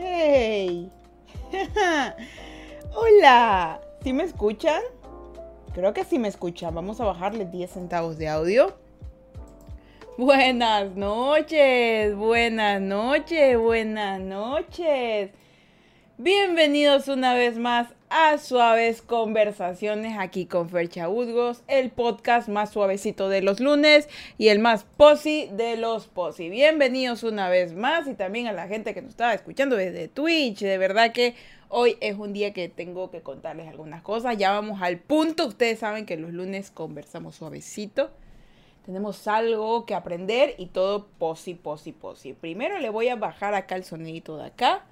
[0.00, 0.92] ¡Hey!
[2.94, 3.80] ¡Hola!
[4.00, 4.80] ¿Sí me escuchan?
[5.74, 6.72] Creo que sí me escuchan.
[6.72, 8.76] Vamos a bajarle 10 centavos de audio.
[10.16, 15.32] Buenas noches, buenas noches, buenas noches.
[16.16, 23.28] Bienvenidos una vez más a Suaves Conversaciones aquí con Fercha Udgos, el podcast más suavecito
[23.28, 26.48] de los lunes y el más posi de los posi.
[26.48, 30.60] Bienvenidos una vez más y también a la gente que nos estaba escuchando desde Twitch.
[30.60, 31.34] De verdad que
[31.68, 34.36] hoy es un día que tengo que contarles algunas cosas.
[34.38, 35.46] Ya vamos al punto.
[35.46, 38.10] Ustedes saben que los lunes conversamos suavecito.
[38.86, 42.32] Tenemos algo que aprender y todo posi, posi, posi.
[42.32, 44.84] Primero le voy a bajar acá el sonidito de acá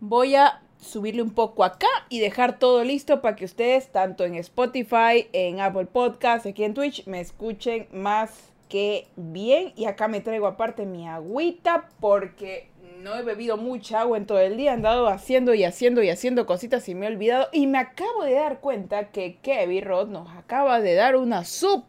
[0.00, 4.34] voy a subirle un poco acá y dejar todo listo para que ustedes, tanto en
[4.36, 9.72] Spotify, en Apple Podcasts, aquí en Twitch, me escuchen más que bien.
[9.76, 12.68] Y acá me traigo aparte mi agüita porque
[13.02, 14.70] no he bebido mucha agua en todo el día.
[14.70, 17.48] He andado haciendo y haciendo y haciendo cositas y me he olvidado.
[17.52, 21.84] Y me acabo de dar cuenta que Kevin Rod nos acaba de dar una sub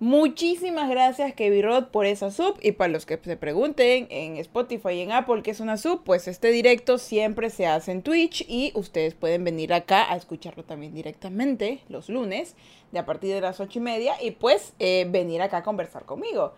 [0.00, 4.90] Muchísimas gracias Kevin Rod por esa sub y para los que se pregunten en Spotify
[4.90, 8.44] y en Apple qué es una sub, pues este directo siempre se hace en Twitch
[8.48, 12.54] y ustedes pueden venir acá a escucharlo también directamente los lunes
[12.92, 16.04] de a partir de las ocho y media y pues eh, venir acá a conversar
[16.04, 16.54] conmigo.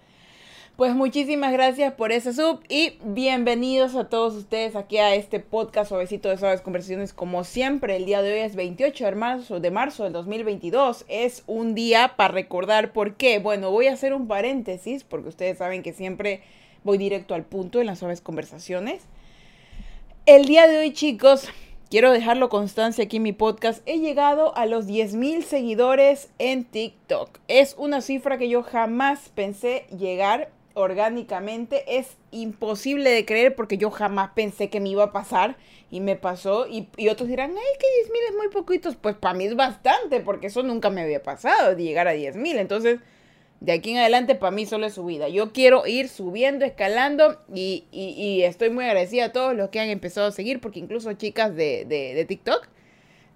[0.76, 5.90] Pues muchísimas gracias por esa sub y bienvenidos a todos ustedes aquí a este podcast
[5.90, 7.12] suavecito de suaves conversaciones.
[7.12, 11.04] Como siempre, el día de hoy es 28 de marzo, de marzo del 2022.
[11.08, 13.40] Es un día para recordar por qué.
[13.40, 16.40] Bueno, voy a hacer un paréntesis porque ustedes saben que siempre
[16.82, 19.02] voy directo al punto en las suaves conversaciones.
[20.24, 21.46] El día de hoy, chicos,
[21.90, 23.82] quiero dejarlo constancia aquí en mi podcast.
[23.84, 27.38] He llegado a los 10.000 seguidores en TikTok.
[27.48, 30.48] Es una cifra que yo jamás pensé llegar
[30.80, 35.56] orgánicamente es imposible de creer porque yo jamás pensé que me iba a pasar
[35.90, 39.34] y me pasó y, otros dirán, ay, que 10 mil es muy poquitos, pues para
[39.34, 43.00] mí es bastante porque eso nunca me había pasado de llegar a 10 mil, entonces
[43.60, 47.84] de aquí en adelante para mí solo es subida, yo quiero ir subiendo, escalando y,
[48.44, 51.84] estoy muy agradecida a todos los que han empezado a seguir porque incluso chicas de,
[51.86, 52.68] de, de TikTok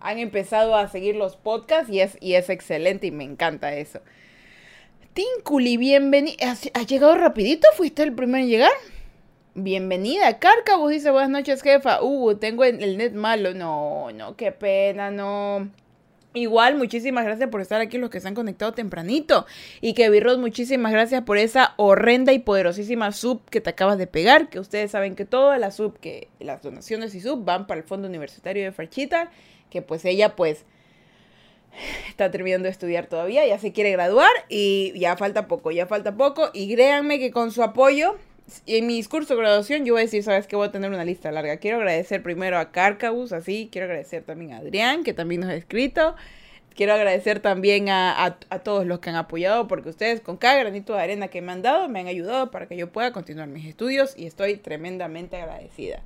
[0.04, 4.00] han empezado a seguir los podcasts y es, y es excelente y me encanta eso.
[5.14, 6.50] Tinculi, bienvenida.
[6.50, 7.68] ¿Has, llegado rapidito?
[7.76, 8.72] ¿Fuiste el primero en llegar?
[9.54, 10.40] Bienvenida.
[10.40, 12.02] Cárcavos dice, buenas noches, jefa.
[12.02, 13.54] Uh, tengo el net malo.
[13.54, 15.70] No, no, qué pena, no.
[16.32, 19.46] Igual, muchísimas gracias por estar aquí los que se han conectado tempranito.
[19.80, 24.08] Y que Virrod, muchísimas gracias por esa horrenda y poderosísima sub que te acabas de
[24.08, 24.48] pegar.
[24.48, 27.86] Que ustedes saben que toda la sub, que las donaciones y sub van para el
[27.86, 29.30] Fondo Universitario de Farchita.
[29.70, 30.64] Que pues ella pues
[32.08, 36.16] está terminando de estudiar todavía, ya se quiere graduar y ya falta poco, ya falta
[36.16, 36.50] poco.
[36.52, 38.16] Y créanme que con su apoyo,
[38.66, 41.04] en mi discurso de graduación, yo voy a decir, sabes que voy a tener una
[41.04, 41.56] lista larga.
[41.56, 45.54] Quiero agradecer primero a Carcabus, así, quiero agradecer también a Adrián, que también nos ha
[45.54, 46.14] escrito.
[46.74, 50.94] Quiero agradecer también a, a, todos los que han apoyado, porque ustedes con cada granito
[50.94, 53.64] de arena que me han dado, me han ayudado para que yo pueda continuar mis
[53.64, 56.02] estudios y estoy tremendamente agradecida.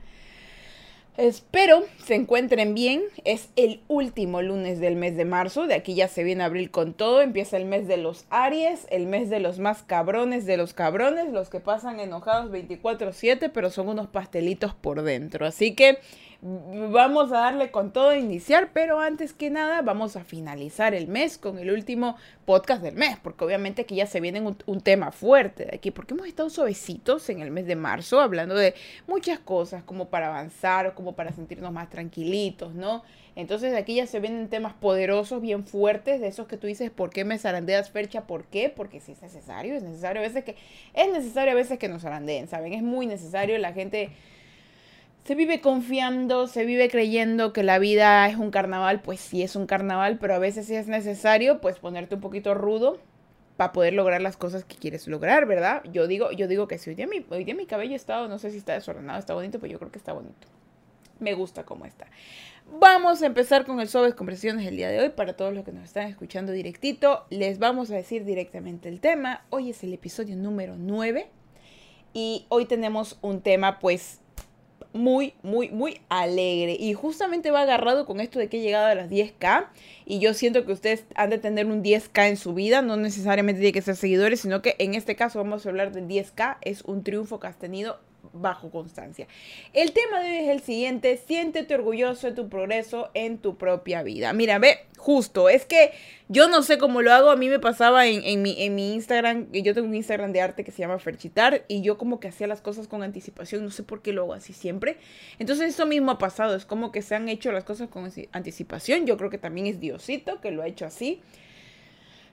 [1.18, 3.02] Espero se encuentren bien.
[3.24, 5.66] Es el último lunes del mes de marzo.
[5.66, 7.22] De aquí ya se viene abril con todo.
[7.22, 11.32] Empieza el mes de los Aries, el mes de los más cabrones de los cabrones,
[11.32, 15.44] los que pasan enojados 24/7, pero son unos pastelitos por dentro.
[15.44, 15.98] Así que
[16.40, 21.08] vamos a darle con todo a iniciar, pero antes que nada vamos a finalizar el
[21.08, 25.10] mes con el último podcast del mes, porque obviamente aquí ya se viene un, tema
[25.10, 28.74] fuerte de aquí, porque hemos estado suavecitos en el mes de marzo hablando de
[29.08, 33.02] muchas cosas como para avanzar, como para sentirnos más tranquilitos, ¿no?
[33.34, 37.10] Entonces aquí ya se vienen temas poderosos, bien fuertes, de esos que tú dices, ¿por
[37.10, 38.26] qué me zarandeas, Fercha?
[38.28, 38.68] ¿Por qué?
[38.68, 40.56] Porque si es necesario, es necesario a veces que,
[40.94, 42.72] es necesario a veces que nos zarandeen, ¿saben?
[42.72, 44.10] Es muy necesario, la gente
[45.28, 49.56] se vive confiando, se vive creyendo que la vida es un carnaval, pues sí es
[49.56, 52.98] un carnaval, pero a veces sí es necesario pues ponerte un poquito rudo
[53.58, 55.82] para poder lograr las cosas que quieres lograr, ¿verdad?
[55.92, 58.38] Yo digo, yo digo que si hoy día mi, hoy día mi cabello está, no
[58.38, 60.48] sé si está desordenado, está bonito, pero yo creo que está bonito.
[61.18, 62.06] Me gusta cómo está.
[62.80, 65.10] Vamos a empezar con el Sobes Conversaciones el día de hoy.
[65.10, 69.44] Para todos los que nos están escuchando directito, les vamos a decir directamente el tema.
[69.50, 71.28] Hoy es el episodio número 9
[72.14, 74.22] y hoy tenemos un tema pues
[74.98, 76.76] muy, muy, muy alegre.
[76.78, 79.68] Y justamente va agarrado con esto de que he llegado a las 10k.
[80.04, 82.82] Y yo siento que ustedes han de tener un 10k en su vida.
[82.82, 86.08] No necesariamente tiene que ser seguidores, sino que en este caso vamos a hablar del
[86.08, 86.58] 10k.
[86.60, 88.00] Es un triunfo que has tenido
[88.32, 89.26] bajo constancia.
[89.72, 94.02] El tema de hoy es el siguiente, siéntete orgulloso de tu progreso en tu propia
[94.02, 94.32] vida.
[94.32, 95.92] Mira, ve, justo, es que
[96.28, 99.50] yo no sé cómo lo hago, a mí me pasaba en, mi, en mi Instagram,
[99.52, 102.46] yo tengo un Instagram de arte que se llama Ferchitar y yo como que hacía
[102.46, 104.96] las cosas con anticipación, no sé por qué lo hago así siempre.
[105.38, 109.06] Entonces eso mismo ha pasado, es como que se han hecho las cosas con anticipación,
[109.06, 111.22] yo creo que también es Diosito que lo ha hecho así.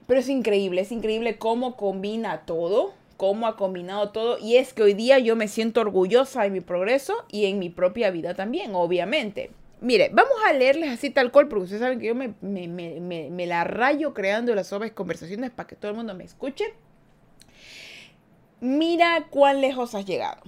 [0.06, 4.38] Pero es increíble, es increíble cómo combina todo cómo ha combinado todo.
[4.38, 7.70] Y es que hoy día yo me siento orgullosa de mi progreso y en mi
[7.70, 9.50] propia vida también, obviamente.
[9.80, 13.64] Mire, vamos a leerles así tal cual, porque ustedes saben que yo me, me, la
[13.64, 16.64] rayo creando las obras conversaciones para que todo el mundo me escuche.
[18.60, 20.42] Mira cuán lejos has llegado.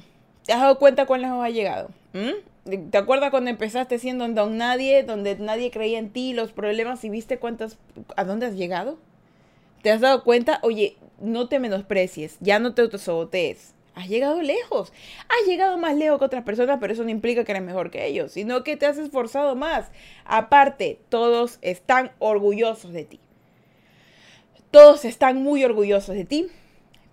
[0.45, 1.91] ¿Te has dado cuenta cuán lejos has llegado?
[2.15, 2.91] ¿Mm?
[2.91, 7.11] ¿Te acuerdas cuando empezaste siendo don nadie, donde nadie creía en ti, los problemas y
[7.11, 7.79] viste cuántas,
[8.17, 8.99] a dónde has llegado?
[9.83, 10.59] ¿Te has dado cuenta?
[10.63, 13.75] Oye, no te menosprecies, ya no te autosabotees.
[13.95, 14.93] Has llegado lejos.
[15.29, 18.07] Has llegado más lejos que otras personas, pero eso no implica que eres mejor que
[18.07, 19.91] ellos, sino que te has esforzado más.
[20.25, 23.21] Aparte, todos están orgullosos de ti.
[24.71, 26.47] Todos están muy orgullosos de ti,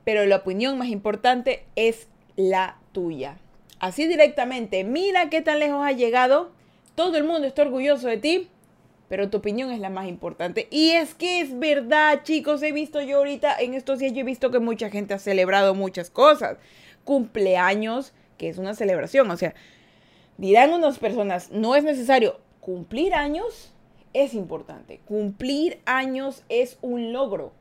[0.04, 3.38] pero la opinión más importante es la tuya.
[3.80, 6.52] Así directamente, mira qué tan lejos has llegado.
[6.94, 8.50] Todo el mundo está orgulloso de ti,
[9.08, 10.68] pero tu opinión es la más importante.
[10.72, 14.24] Y es que es verdad, chicos, he visto yo ahorita, en estos días yo he
[14.24, 16.58] visto que mucha gente ha celebrado muchas cosas.
[17.04, 19.54] Cumpleaños, que es una celebración, o sea,
[20.38, 23.72] dirán unas personas, no es necesario cumplir años,
[24.14, 25.02] es importante.
[25.06, 27.52] Cumplir años es un logro.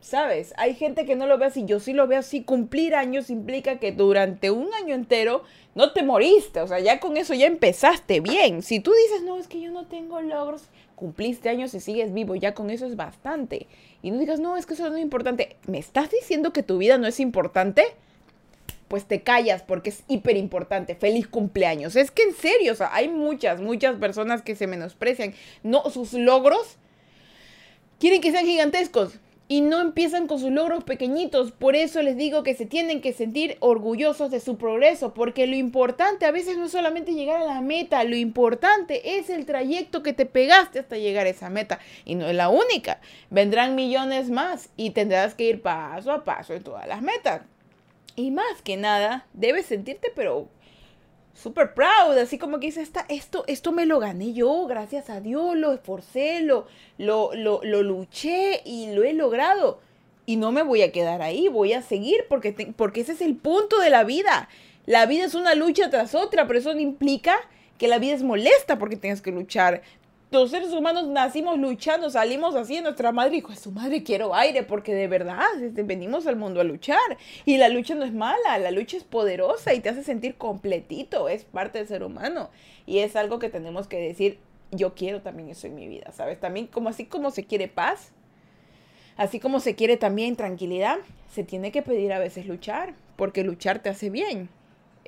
[0.00, 0.54] ¿Sabes?
[0.56, 2.42] Hay gente que no lo ve así, yo sí lo veo así.
[2.42, 5.44] Cumplir años implica que durante un año entero
[5.74, 8.62] no te moriste, o sea, ya con eso ya empezaste bien.
[8.62, 10.70] Si tú dices, no, es que yo no tengo logros,
[11.00, 13.66] cumpliste años y sigues vivo, ya con eso es bastante.
[14.02, 15.56] Y no digas, no, es que eso no es importante.
[15.66, 17.82] ¿Me estás diciendo que tu vida no es importante?
[18.86, 20.94] Pues te callas porque es hiper importante.
[20.94, 21.96] Feliz cumpleaños.
[21.96, 25.34] Es que en serio, o sea, hay muchas, muchas personas que se menosprecian.
[25.62, 26.76] No, sus logros
[27.98, 29.18] quieren que sean gigantescos
[29.50, 31.50] y no empiezan con sus logros pequeñitos.
[31.50, 35.56] Por eso les digo que se tienen que sentir orgullosos de su progreso, porque lo
[35.56, 40.04] importante a veces no es solamente llegar a la meta, lo importante es el trayecto
[40.04, 41.80] que te pegaste hasta llegar a esa meta.
[42.04, 43.00] Y no es la única,
[43.30, 47.42] vendrán millones más y tendrás que ir paso a paso en todas las metas.
[48.14, 50.46] Y más que nada, debes sentirte pero
[51.34, 55.56] super proud, así como que dice, esto, esto me lo gané yo, gracias a Dios,
[55.56, 56.66] lo esforcé, lo,
[56.98, 59.80] lo, lo, luché y lo he logrado.
[60.26, 63.36] Y no me voy a quedar ahí, voy a seguir porque, porque ese es el
[63.36, 64.48] punto de la vida.
[64.86, 67.36] La vida es una lucha tras otra, pero eso no implica
[67.78, 69.82] que la vida es molesta porque tengas que luchar
[70.30, 74.94] los seres humanos nacimos luchando, salimos así, nuestra madre dijo, su madre quiero aire, porque
[74.94, 76.98] de verdad este, venimos al mundo a luchar.
[77.44, 81.28] Y la lucha no es mala, la lucha es poderosa y te hace sentir completito,
[81.28, 82.50] es parte del ser humano.
[82.86, 84.38] Y es algo que tenemos que decir,
[84.70, 86.38] yo quiero también eso en mi vida, ¿sabes?
[86.38, 88.12] También como así como se quiere paz,
[89.16, 90.98] así como se quiere también tranquilidad,
[91.32, 94.48] se tiene que pedir a veces luchar, porque luchar te hace bien.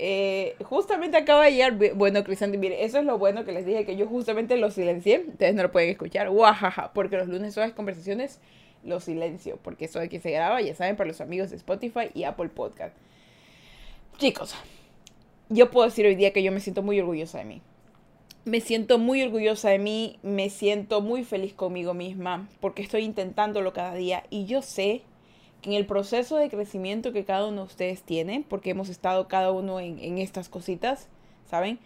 [0.05, 3.87] Eh, justamente acaba de llegar, bueno, Crisanti, mire, eso es lo bueno que les dije,
[3.87, 7.63] que yo justamente lo silencié, ustedes no lo pueden escuchar, guajaja, porque los lunes son
[7.63, 8.41] las conversaciones,
[8.83, 12.25] lo silencio, porque eso aquí se graba, ya saben, para los amigos de Spotify y
[12.25, 12.97] Apple Podcast.
[14.19, 14.57] Chicos,
[15.49, 17.63] yo puedo decir hoy día que yo me siento muy orgullosa de mí.
[18.45, 23.73] Me siento muy orgullosa de mí, me siento muy feliz conmigo misma, porque estoy intentándolo
[23.73, 25.03] cada día y yo sé
[25.63, 29.53] en el proceso de crecimiento que cada uno de ustedes tiene, porque hemos estado cada
[29.53, 31.09] uno en, estas cositas,
[31.49, 31.79] ¿saben?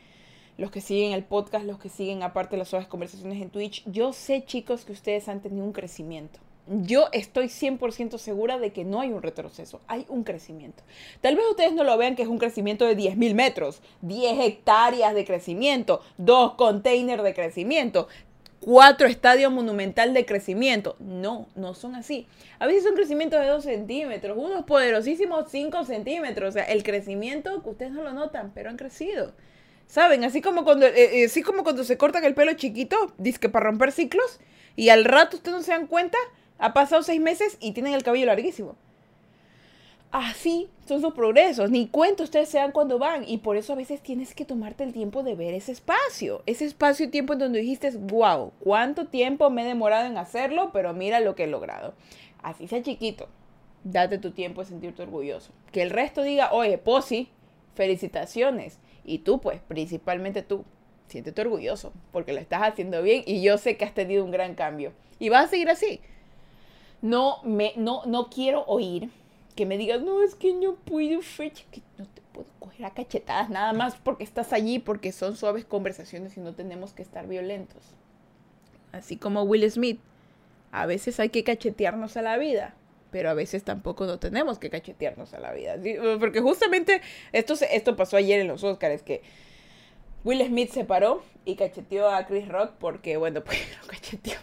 [0.56, 4.12] Los que siguen el podcast, los que siguen aparte las otras conversaciones en Twitch, yo
[4.12, 6.40] sé chicos que ustedes han tenido un crecimiento.
[6.68, 10.82] Yo estoy 100% segura de que no hay un retroceso, hay un crecimiento.
[11.20, 15.14] Tal vez ustedes no lo vean que es un crecimiento de 10.000 metros, 10 hectáreas
[15.14, 18.08] de crecimiento, dos containers de crecimiento
[18.66, 20.96] cuatro estadios monumental de crecimiento.
[20.98, 22.26] No, no son así.
[22.58, 26.48] A veces son crecimientos de dos centímetros, unos poderosísimos cinco centímetros.
[26.48, 29.34] O sea, el crecimiento que ustedes no lo notan, pero han crecido.
[29.86, 30.24] ¿Saben?
[30.24, 33.66] Así como cuando, eh, eh, así como cuando se cortan el pelo chiquito, que para
[33.66, 34.40] romper ciclos,
[34.74, 36.18] y al rato ustedes no se dan cuenta,
[36.58, 38.76] ha pasado seis meses y tienen el cabello larguísimo.
[40.18, 41.70] Así son sus progresos.
[41.70, 43.28] Ni cuenta ustedes sean cuando van.
[43.28, 46.42] Y por eso a veces tienes que tomarte el tiempo de ver ese espacio.
[46.46, 50.70] Ese espacio y tiempo en donde dijiste, wow, cuánto tiempo me he demorado en hacerlo,
[50.72, 51.92] pero mira lo que he logrado.
[52.42, 53.28] Así sea chiquito.
[53.84, 55.52] Date tu tiempo de sentirte orgulloso.
[55.70, 57.28] Que el resto diga, oye, Posi,
[57.74, 58.78] felicitaciones.
[59.04, 60.64] Y tú, pues, principalmente tú,
[61.08, 64.54] siéntete orgulloso porque lo estás haciendo bien y yo sé que has tenido un gran
[64.54, 64.94] cambio.
[65.18, 66.00] Y vas a seguir así.
[67.02, 69.10] No, me, no, no quiero oír
[69.56, 72.90] que me digas, no, es que no puedo, fecha, que no te puedo coger a
[72.90, 77.26] cachetadas nada más porque estás allí, porque son suaves conversaciones y no tenemos que estar
[77.26, 77.82] violentos.
[78.92, 79.98] Así como Will Smith,
[80.70, 82.74] a veces hay que cachetearnos a la vida,
[83.10, 85.76] pero a veces tampoco no tenemos que cachetearnos a la vida.
[86.20, 87.00] Porque justamente
[87.32, 89.22] esto, esto pasó ayer en los Oscars, que
[90.22, 94.38] Will Smith se paró y cacheteó a Chris Rock porque, bueno, pues lo cacheteó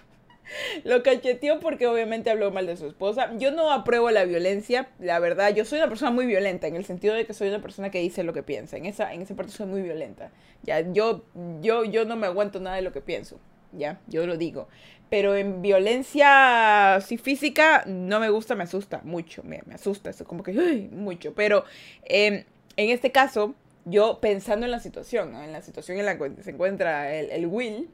[0.83, 3.31] lo cacheteó porque obviamente habló mal de su esposa.
[3.37, 5.53] Yo no apruebo la violencia, la verdad.
[5.53, 7.99] Yo soy una persona muy violenta, en el sentido de que soy una persona que
[7.99, 8.77] dice lo que piensa.
[8.77, 10.31] En esa, en esa parte soy muy violenta.
[10.63, 11.25] Ya, yo,
[11.61, 13.39] yo, yo no me aguanto nada de lo que pienso.
[13.71, 14.67] Ya, yo lo digo.
[15.09, 19.43] Pero en violencia sí, física no me gusta, me asusta mucho.
[19.43, 20.53] Me, asusta eso, como que
[20.91, 21.33] mucho.
[21.33, 21.65] Pero
[22.03, 22.45] em,
[22.77, 23.55] en este caso,
[23.85, 27.89] yo pensando en la situación, en la situación en la que se encuentra el Will,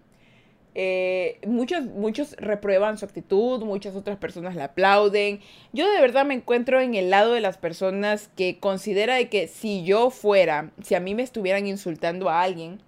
[0.76, 5.40] eh, muchos, muchos reprueban su actitud, muchas otras personas la aplauden.
[5.74, 9.48] Yo de verdad me encuentro en el lado de las personas que considera de que
[9.48, 12.82] si yo fuera, si a mí me estuvieran insultando a alguien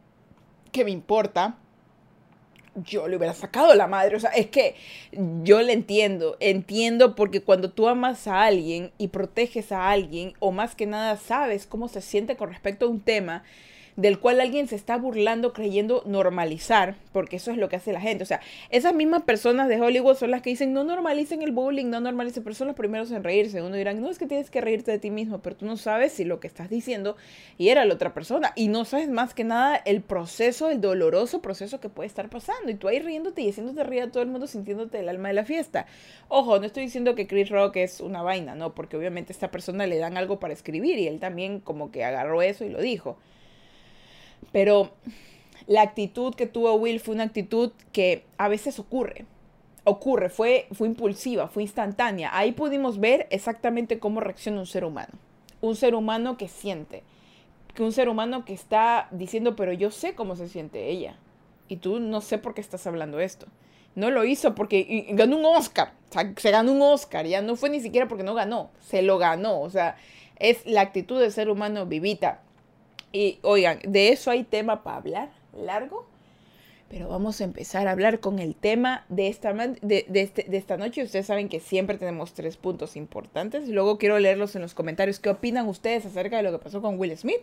[0.71, 1.57] que me importa,
[2.75, 4.15] yo le hubiera sacado la madre.
[4.15, 4.75] O sea, es que
[5.43, 10.51] yo le entiendo, entiendo porque cuando tú amas a alguien y proteges a alguien, o
[10.51, 13.43] más que nada sabes cómo se siente con respecto a un tema,
[13.95, 18.01] del cual alguien se está burlando creyendo normalizar, porque eso es lo que hace la
[18.01, 18.23] gente.
[18.23, 21.87] O sea, esas mismas personas de Hollywood son las que dicen no normalicen el bullying,
[21.87, 23.61] no normalicen, pero son los primeros en reírse.
[23.61, 26.13] Uno dirán, no es que tienes que reírte de ti mismo, pero tú no sabes
[26.13, 27.15] si lo que estás diciendo
[27.57, 28.53] y era la otra persona.
[28.55, 32.71] Y no sabes más que nada el proceso, el doloroso proceso que puede estar pasando.
[32.71, 35.33] Y tú ahí riéndote y haciéndote reír a todo el mundo sintiéndote el alma de
[35.33, 35.85] la fiesta.
[36.27, 39.51] Ojo, no estoy diciendo que Chris Rock es una vaina, no, porque obviamente a esta
[39.51, 42.81] persona le dan algo para escribir y él también como que agarró eso y lo
[42.81, 43.17] dijo.
[44.51, 44.91] Pero
[45.67, 49.25] la actitud que tuvo Will fue una actitud que a veces ocurre.
[49.83, 52.29] Ocurre, fue, fue impulsiva, fue instantánea.
[52.33, 55.13] Ahí pudimos ver exactamente cómo reacciona un ser humano.
[55.61, 57.03] Un ser humano que siente.
[57.73, 61.15] Que un ser humano que está diciendo, pero yo sé cómo se siente ella.
[61.67, 63.47] Y tú no sé por qué estás hablando esto.
[63.95, 65.93] No lo hizo porque ganó un Oscar.
[66.09, 67.25] O sea, se ganó un Oscar.
[67.25, 68.69] Ya no fue ni siquiera porque no ganó.
[68.81, 69.61] Se lo ganó.
[69.61, 69.95] O sea,
[70.37, 72.41] es la actitud del ser humano vivita.
[73.11, 76.05] Y oigan, de eso hay tema para hablar largo,
[76.89, 80.77] pero vamos a empezar a hablar con el tema de esta, de, este, de, esta
[80.77, 81.03] noche.
[81.03, 83.67] Ustedes saben que siempre tenemos tres puntos importantes.
[83.67, 85.19] Luego quiero leerlos en los comentarios.
[85.19, 87.41] ¿Qué opinan ustedes acerca de lo que pasó con Will Smith?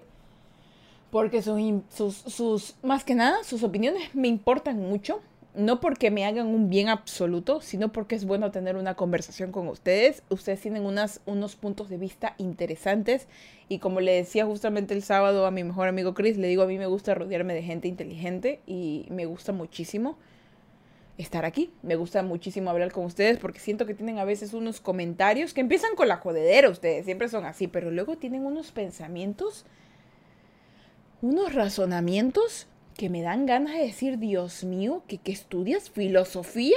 [1.11, 1.59] Porque sus,
[1.89, 5.23] sus, sus más que nada, sus opiniones me importan mucho
[5.55, 9.69] no porque me hagan un bien absoluto, sino porque es bueno tener una conversación con
[9.69, 10.23] ustedes.
[10.29, 13.27] Ustedes tienen unas, unos puntos de vista interesantes
[13.69, 16.67] y como le decía justamente el sábado a mi mejor amigo Chris, le digo a
[16.67, 20.19] mí me gusta rodearme de gente inteligente y me gusta muchísimo
[21.17, 21.73] estar aquí.
[21.83, 25.61] Me gusta muchísimo hablar con ustedes porque siento que tienen a veces unos comentarios que
[25.61, 29.65] empiezan con la jodedera, ustedes siempre son así, pero luego tienen unos pensamientos,
[31.21, 36.77] unos razonamientos que me dan ganas de decir, Dios mío, que, estudias filosofía.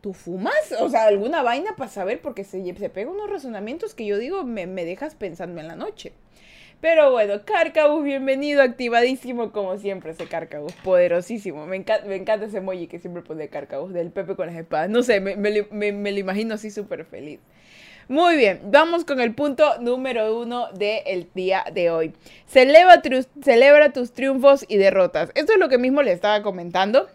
[0.00, 0.54] ¿Tú fumas?
[0.78, 4.44] O sea, alguna vaina para saber, porque se, se pega unos razonamientos que yo digo,
[4.44, 6.12] me, dejas pensando en la noche.
[6.80, 11.66] Pero bueno, Carcabus, bienvenido, activadísimo como siempre ese Carcabus, poderosísimo.
[11.66, 14.88] Me, encanta, me encanta ese emoji que siempre pone Carcabus, del Pepe con las espadas.
[14.88, 17.40] No sé, me, me lo imagino así súper feliz.
[18.08, 22.12] Muy bien, vamos con el punto número uno del día de hoy.
[22.46, 23.02] Celebra,
[23.42, 25.32] celebra tus triunfos y derrotas.
[25.34, 27.08] Esto es lo que mismo le estaba comentando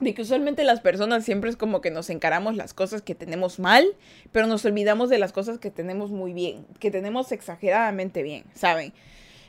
[0.00, 3.60] de que usualmente las personas siempre es como que nos encaramos las cosas que tenemos
[3.60, 3.86] mal,
[4.32, 8.92] pero nos olvidamos de las cosas que tenemos muy bien, que tenemos exageradamente bien, ¿saben?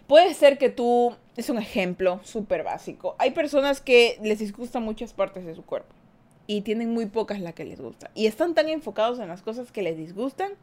[0.05, 5.13] Puede ser que tú, es un ejemplo súper básico, hay personas que les disgustan muchas
[5.13, 5.98] partes de su cuerpo
[6.49, 8.09] y tienen muy pocas las que les gusta.
[8.15, 10.53] Y están tan enfocados en las cosas que les disgustan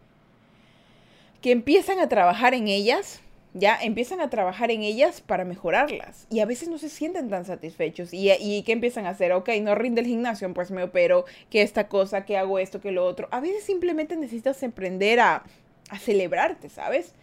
[1.40, 3.20] que empiezan a trabajar en ellas,
[3.54, 6.26] ya empiezan a trabajar en ellas para mejorarlas.
[6.28, 8.12] Y a veces no se sienten tan satisfechos.
[8.12, 9.30] ¿Y, y qué empiezan a hacer?
[9.30, 12.90] Ok, no rinde el gimnasio, pues me opero, que esta cosa, que hago esto, que
[12.90, 13.28] lo otro.
[13.30, 15.44] A veces simplemente necesitas emprender a,
[15.90, 17.14] a celebrarte, ¿sabes?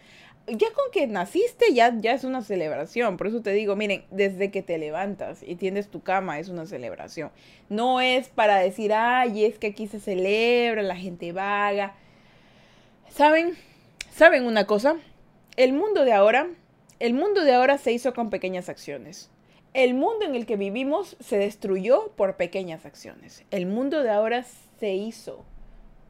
[0.46, 3.16] Ya con que naciste ya, ya es una celebración.
[3.16, 6.66] Por eso te digo, miren, desde que te levantas y tiendes tu cama es una
[6.66, 7.30] celebración.
[7.68, 11.94] No es para decir, ay, es que aquí se celebra, la gente vaga.
[13.08, 13.54] ¿Saben?
[14.12, 14.96] ¿Saben una cosa?
[15.56, 16.48] El mundo de ahora,
[17.00, 19.30] el mundo de ahora se hizo con pequeñas acciones.
[19.72, 23.44] El mundo en el que vivimos se destruyó por pequeñas acciones.
[23.50, 24.44] El mundo de ahora
[24.78, 25.44] se hizo,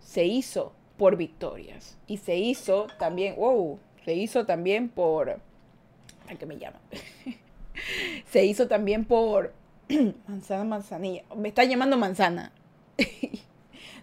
[0.00, 1.96] se hizo por victorias.
[2.06, 5.30] Y se hizo también, wow, se hizo también por...
[5.30, 6.78] ¿A qué me llama?
[8.30, 9.52] se hizo también por...
[10.28, 11.22] manzana, manzanilla.
[11.36, 12.52] Me está llamando manzana.
[12.96, 13.42] de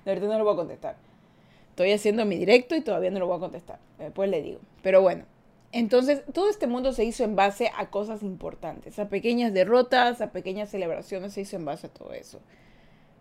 [0.05, 0.95] verdad no lo voy a contestar.
[1.69, 3.79] Estoy haciendo mi directo y todavía no lo voy a contestar.
[3.97, 4.59] Después le digo.
[4.81, 5.25] Pero bueno,
[5.71, 10.31] Entonces, todo este mundo se hizo en base a cosas importantes, a pequeñas derrotas, a
[10.31, 12.41] pequeñas celebraciones, se hizo en base a todo eso.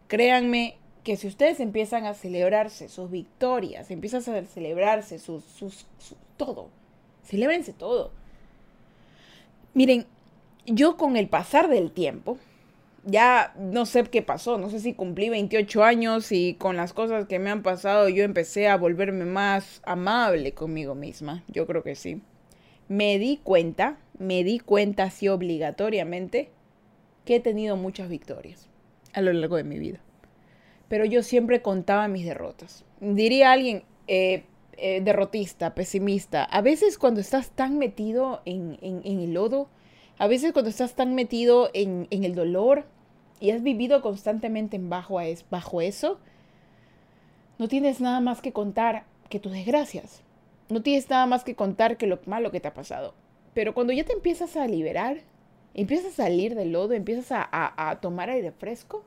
[0.09, 5.87] Créanme que si ustedes empiezan a celebrarse sus victorias, empiezan a celebrarse sus, sus,
[6.41, 6.71] todo,
[7.23, 8.13] celebrense todo.
[9.75, 10.07] Miren,
[10.65, 12.39] yo con el pasar del tiempo,
[13.05, 17.27] ya no sé qué pasó, no sé si cumplí 28 años y con las cosas
[17.27, 21.95] que me han pasado yo empecé a volverme más amable conmigo misma, yo creo que
[21.95, 22.23] sí.
[22.89, 26.49] Me di cuenta, me di cuenta así obligatoriamente
[27.27, 28.67] que he tenido muchas victorias
[29.13, 30.01] a lo largo de mi vida.
[30.89, 32.85] Pero yo siempre contaba mis derrotas.
[33.01, 34.45] Diría alguien, eh,
[34.81, 39.69] eh, derrotista, pesimista, a veces cuando estás tan metido en, el lodo,
[40.19, 42.87] a veces cuando estás tan metido en, el dolor
[43.41, 45.19] y has vivido constantemente en bajo,
[45.51, 46.19] bajo eso,
[47.59, 50.23] no tienes nada más que contar que tus desgracias.
[50.71, 53.15] No tienes nada más que contar que lo malo que te ha pasado.
[53.53, 55.19] Pero cuando ya te empiezas a liberar,
[55.75, 59.05] empiezas a salir del lodo, empiezas a, a tomar aire fresco,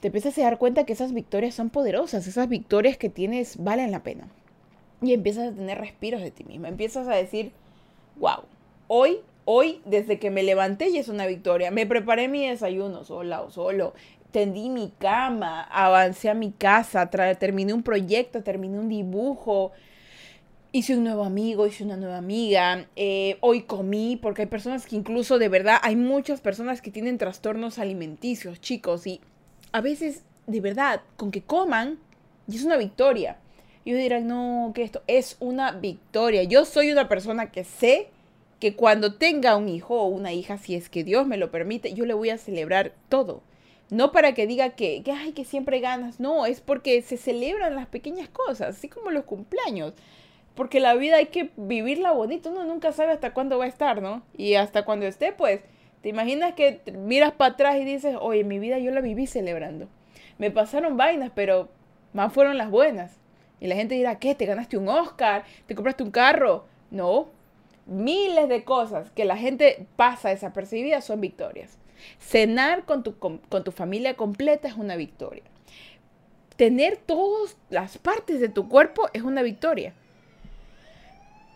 [0.00, 3.90] te empiezas a dar cuenta que esas victorias son poderosas, esas victorias que tienes valen
[3.90, 4.28] la pena.
[5.02, 7.52] Y empiezas a tener respiros de ti misma, empiezas a decir,
[8.16, 8.44] wow,
[8.88, 11.70] hoy, hoy, desde que me levanté ya es una victoria.
[11.70, 13.94] Me preparé mi desayuno sola o solo,
[14.30, 19.72] tendí mi cama, avancé a mi casa, terminé un proyecto, terminé un dibujo,
[20.72, 24.96] hice un nuevo amigo, hice una nueva amiga, eh, hoy comí, porque hay personas que
[24.96, 29.20] incluso de verdad, hay muchas personas que tienen trastornos alimenticios, chicos, y
[29.72, 31.98] a veces, de verdad, con que coman,
[32.48, 33.36] y es una victoria.
[33.84, 36.42] Y ellos dirán, no, que esto es una victoria.
[36.42, 38.08] Yo soy una persona que sé
[38.58, 41.94] que cuando tenga un hijo o una hija, si es que Dios me lo permite,
[41.94, 43.42] yo le voy a celebrar todo.
[43.88, 46.20] No para que diga que, que, ay, que siempre ganas.
[46.20, 49.94] No, es porque se celebran las pequeñas cosas, así como los cumpleaños.
[50.54, 52.50] Porque la vida hay que vivirla bonito.
[52.50, 54.22] Uno nunca sabe hasta cuándo va a estar, ¿no?
[54.36, 55.60] Y hasta cuando esté, pues,
[56.02, 59.88] ¿Te imaginas que miras para atrás y dices, oye, mi vida yo la viví celebrando?
[60.38, 61.68] Me pasaron vainas, pero
[62.14, 63.18] más fueron las buenas.
[63.60, 64.34] Y la gente dirá, ¿qué?
[64.34, 65.44] ¿Te ganaste un Oscar?
[65.66, 66.64] ¿Te compraste un carro?
[66.90, 67.28] No.
[67.84, 71.76] Miles de cosas que la gente pasa desapercibidas son victorias.
[72.18, 75.42] Cenar con tu, con, con tu familia completa es una victoria.
[76.56, 79.92] Tener todas las partes de tu cuerpo es una victoria.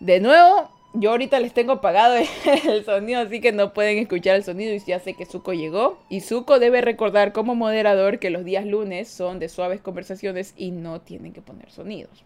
[0.00, 2.14] De nuevo, yo ahorita les tengo apagado
[2.68, 5.98] el sonido, así que no pueden escuchar el sonido y ya sé que Zuko llegó.
[6.09, 10.70] Y Zuko debe recordar como moderador que los días lunes son de suaves conversaciones y
[10.70, 12.24] no tienen que poner sonidos.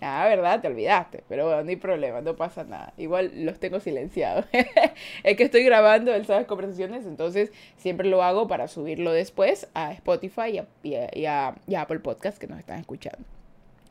[0.00, 0.62] Ah, ¿verdad?
[0.62, 1.24] Te olvidaste.
[1.28, 2.94] Pero bueno, no hay problema, no pasa nada.
[2.96, 4.46] Igual los tengo silenciados.
[5.24, 9.92] es que estoy grabando el Suaves Conversaciones, entonces siempre lo hago para subirlo después a
[9.92, 13.39] Spotify y a Apple Podcast que nos están escuchando.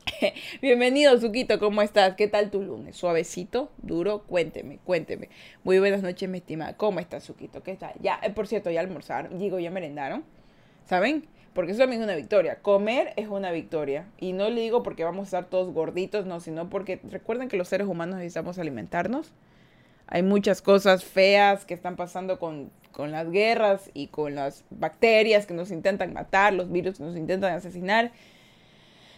[0.62, 2.14] Bienvenido, Suquito, ¿cómo estás?
[2.14, 2.96] ¿Qué tal tu lunes?
[2.96, 3.70] ¿Suavecito?
[3.78, 4.22] ¿Duro?
[4.22, 5.28] Cuénteme, cuénteme.
[5.64, 6.76] Muy buenas noches, mi estimada.
[6.76, 7.62] ¿Cómo estás, Suquito?
[7.62, 7.92] ¿Qué tal?
[8.00, 10.24] Ya, eh, por cierto, ya almorzaron, digo, ya merendaron.
[10.86, 11.26] ¿Saben?
[11.54, 12.60] Porque eso también es una victoria.
[12.62, 14.06] Comer es una victoria.
[14.18, 17.56] Y no le digo porque vamos a estar todos gorditos, no, sino porque recuerden que
[17.56, 19.32] los seres humanos necesitamos alimentarnos.
[20.06, 25.46] Hay muchas cosas feas que están pasando con, con las guerras y con las bacterias
[25.46, 28.10] que nos intentan matar, los virus que nos intentan asesinar.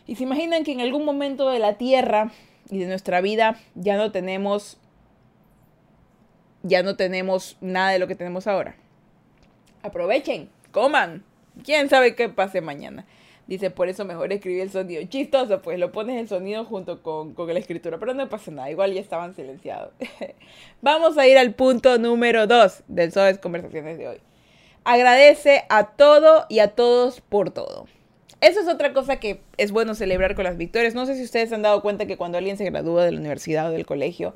[0.06, 2.32] Y se imaginan que en algún momento de la Tierra
[2.70, 4.78] y de nuestra vida ya no tenemos
[6.62, 8.76] ya no tenemos nada de lo que tenemos ahora.
[9.82, 11.24] Aprovechen, coman.
[11.64, 13.04] ¿Quién sabe qué pase mañana?
[13.46, 15.02] Dice, por eso mejor escribir el sonido.
[15.08, 18.70] Chistoso, pues lo pones el sonido junto con, con la escritura, pero no pasa nada,
[18.70, 19.92] igual ya estaban silenciados.
[20.80, 24.18] Vamos a ir al punto número 2 del Suaves Conversaciones de hoy.
[24.84, 27.86] Agradece a todo y a todos por todo.
[28.42, 30.96] Eso es otra cosa que es bueno celebrar con las victorias.
[30.96, 33.20] No sé si ustedes se han dado cuenta que cuando alguien se gradúa de la
[33.20, 34.34] universidad o del colegio,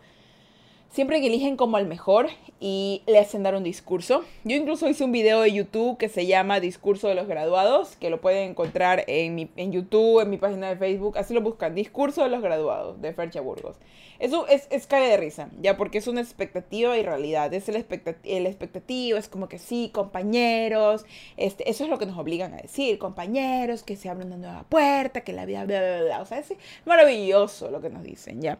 [0.90, 4.24] siempre que eligen como al mejor y le hacen dar un discurso.
[4.44, 8.10] Yo incluso hice un video de YouTube que se llama Discurso de los Graduados, que
[8.10, 11.74] lo pueden encontrar en, mi, en YouTube, en mi página de Facebook, así lo buscan,
[11.74, 13.76] Discurso de los Graduados, de Fercha Burgos.
[14.18, 17.52] Eso es, es cae de risa, ya, porque es una expectativa y realidad.
[17.52, 17.76] Es el,
[18.24, 21.04] el expectativo, es como que sí, compañeros,
[21.36, 24.64] este, eso es lo que nos obligan a decir, compañeros, que se abre una nueva
[24.68, 26.20] puerta, que la vida, bla, bla, bla.
[26.22, 26.54] O sea, es
[26.86, 28.58] maravilloso lo que nos dicen, ya.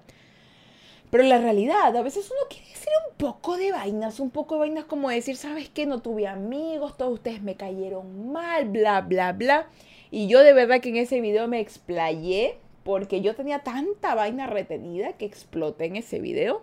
[1.11, 4.61] Pero la realidad, a veces uno quiere decir un poco de vainas, un poco de
[4.61, 5.87] vainas como decir, ¿sabes qué?
[5.87, 9.69] No tuve amigos, todos ustedes me cayeron mal, bla, bla, bla.
[10.11, 14.47] Y yo de verdad que en ese video me explayé porque yo tenía tanta vaina
[14.47, 16.63] retenida que exploté en ese video.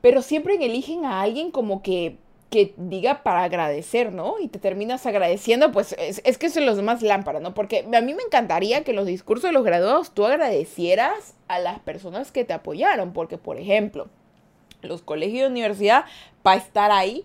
[0.00, 2.16] Pero siempre eligen a alguien como que
[2.50, 4.40] que diga para agradecer, ¿no?
[4.40, 7.54] Y te terminas agradeciendo, pues es, que son los más lámparas, ¿no?
[7.54, 11.78] Porque a mí me encantaría que los discursos de los graduados tú agradecieras a las
[11.78, 14.08] personas que te apoyaron, porque por ejemplo,
[14.82, 16.06] los colegios de universidad,
[16.42, 17.24] para estar ahí,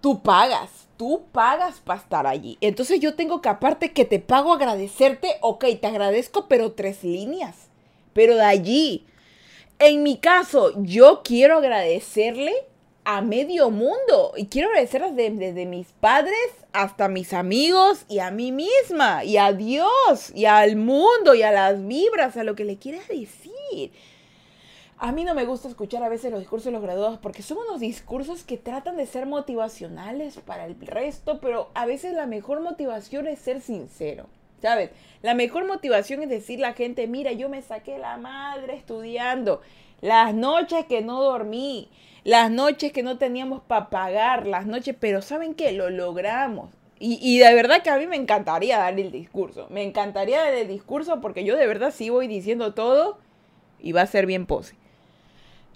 [0.00, 2.58] tú pagas, tú pagas para estar allí.
[2.60, 7.68] Entonces yo tengo que aparte que te pago agradecerte, ok, te agradezco, pero tres líneas,
[8.12, 9.06] pero de allí.
[9.78, 12.52] En mi caso, yo quiero agradecerle
[13.04, 14.32] a medio mundo.
[14.36, 16.36] Y quiero agradecerlas desde, mis padres
[16.72, 21.52] hasta mis amigos y a mí misma y a Dios y al mundo y a
[21.52, 23.92] las vibras, a lo que le quieras decir.
[24.98, 27.58] A mí no me gusta escuchar a veces los discursos de los graduados porque son
[27.58, 32.60] unos discursos que tratan de ser motivacionales para el resto, pero a veces la mejor
[32.60, 34.26] motivación es ser sincero.
[34.60, 34.90] ¿Sabes?
[35.22, 39.60] La mejor motivación es decirle a la gente, mira, yo me saqué la madre estudiando,
[40.00, 41.88] las noches que no dormí,
[42.24, 45.72] las noches que no teníamos para pagar, las noches, pero ¿saben qué?
[45.72, 46.70] Lo logramos.
[46.98, 49.66] Y, y, de verdad que a mí me encantaría dar el discurso.
[49.70, 53.18] Me encantaría dar el discurso porque yo de verdad sí voy diciendo todo
[53.80, 54.76] y va a ser bien pose.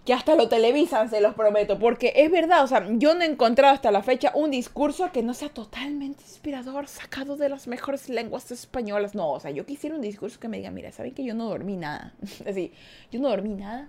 [0.04, 1.80] Que hasta lo televisan, se los prometo.
[1.80, 5.24] Porque es verdad, o sea, yo no he encontrado hasta la fecha un discurso que
[5.24, 9.16] no sea totalmente inspirador, sacado de las mejores lenguas españolas.
[9.16, 11.48] No, o sea, yo quisiera un discurso que me diga, mira, ¿saben que yo no
[11.48, 12.14] dormí nada?
[12.48, 12.72] Así,
[13.10, 13.88] yo no dormí nada,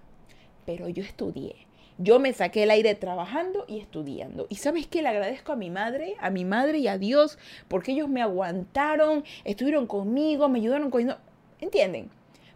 [0.66, 1.67] pero yo estudié
[1.98, 4.46] yo me saqué el aire trabajando y estudiando.
[4.50, 5.02] Y sabes qué?
[5.02, 9.24] Le agradezco a mi madre, a mi madre y a Dios, porque ellos me aguantaron,
[9.44, 11.16] estuvieron conmigo, me ayudaron con...
[11.60, 12.12] ¿Entienden?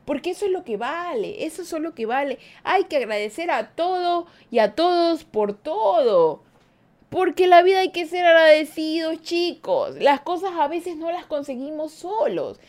[0.06, 2.38] Porque eso es lo que vale, eso es lo que vale.
[2.64, 6.44] Hay que agradecer a todo y a todos por todo.
[7.10, 9.96] Porque la vida hay que ser agradecidos, chicos.
[10.00, 12.60] Las cosas a veces no las conseguimos solos.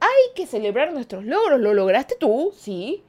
[0.00, 1.60] Hay que celebrar nuestros logros.
[1.60, 2.52] ¿Lo lograste tú?
[2.56, 3.02] Sí.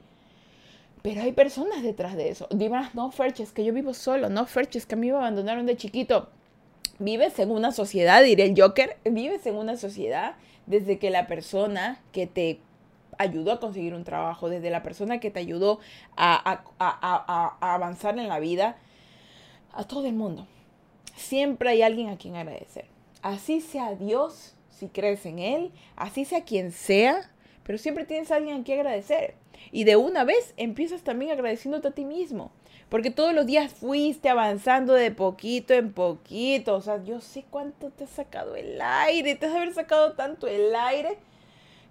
[1.04, 2.48] Pero hay personas detrás de eso.
[2.50, 4.30] Dimas, no, Ferches, que yo vivo solo.
[4.30, 6.30] No, Ferches, que a mí me abandonaron de chiquito.
[6.98, 12.00] Vives en una sociedad, diré el Joker, vives en una sociedad desde que la persona
[12.10, 12.58] que te
[13.18, 15.78] ayudó a conseguir un trabajo, desde la persona que te ayudó
[16.16, 18.78] a, a, avanzar en la vida,
[19.74, 20.46] a todo el mundo.
[21.16, 22.86] Siempre hay alguien a quien agradecer.
[23.20, 27.30] Así sea Dios, si crees en Él, así sea quien sea,
[27.64, 29.34] pero siempre tienes a alguien a quien agradecer.
[29.72, 32.52] Y de una vez empiezas también agradeciéndote a ti mismo.
[32.88, 36.76] Porque todos los días fuiste avanzando de poquito en poquito.
[36.76, 39.34] O sea, yo sé cuánto te has sacado el aire.
[39.34, 41.16] Te has haber sacado tanto el aire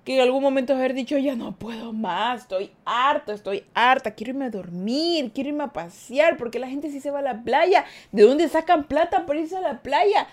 [0.04, 4.32] que en algún momento haber dicho, ya no puedo más, estoy harto, estoy harta, quiero
[4.32, 7.44] irme a dormir, quiero irme a pasear, porque la gente sí se va a la
[7.44, 7.86] playa.
[8.12, 10.28] ¿De dónde sacan plata para irse a la playa?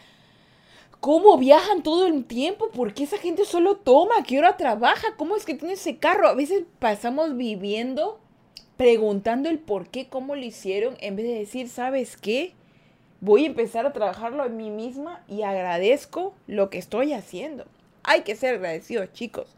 [1.01, 2.71] ¿Cómo viajan todo el tiempo?
[2.71, 4.23] ¿Por qué esa gente solo toma?
[4.27, 5.17] ¿Qué hora trabaja?
[5.17, 6.29] ¿Cómo es que tiene ese carro?
[6.29, 8.21] A veces pasamos viviendo
[8.77, 12.55] preguntando el por qué, cómo lo hicieron, en vez de decir, ¿sabes qué?
[13.21, 17.67] Voy a empezar a trabajarlo en mí misma y agradezco lo que estoy haciendo.
[18.03, 19.55] Hay que ser agradecidos, chicos.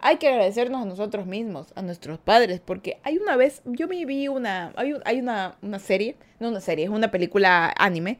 [0.00, 4.04] Hay que agradecernos a nosotros mismos, a nuestros padres, porque hay una vez, yo me
[4.06, 8.18] vi una, hay, hay una, una serie, no una serie, es una película anime,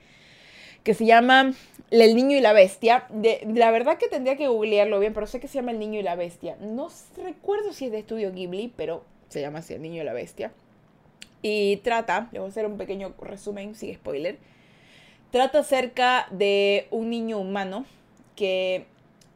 [0.82, 1.52] que se llama
[1.90, 3.04] El niño y la bestia.
[3.10, 6.00] De, la verdad que tendría que googlearlo bien, pero sé que se llama El niño
[6.00, 6.56] y la bestia.
[6.60, 6.88] No
[7.22, 10.52] recuerdo si es de estudio Ghibli, pero se llama así El niño y la bestia.
[11.42, 14.38] Y trata, le voy a hacer un pequeño resumen, sin spoiler.
[15.30, 17.84] Trata acerca de un niño humano
[18.36, 18.86] que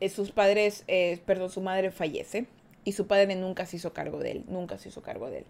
[0.00, 2.46] eh, sus padres, eh, perdón, su madre fallece
[2.84, 5.44] y su padre nunca se hizo cargo de él, nunca se hizo cargo de él.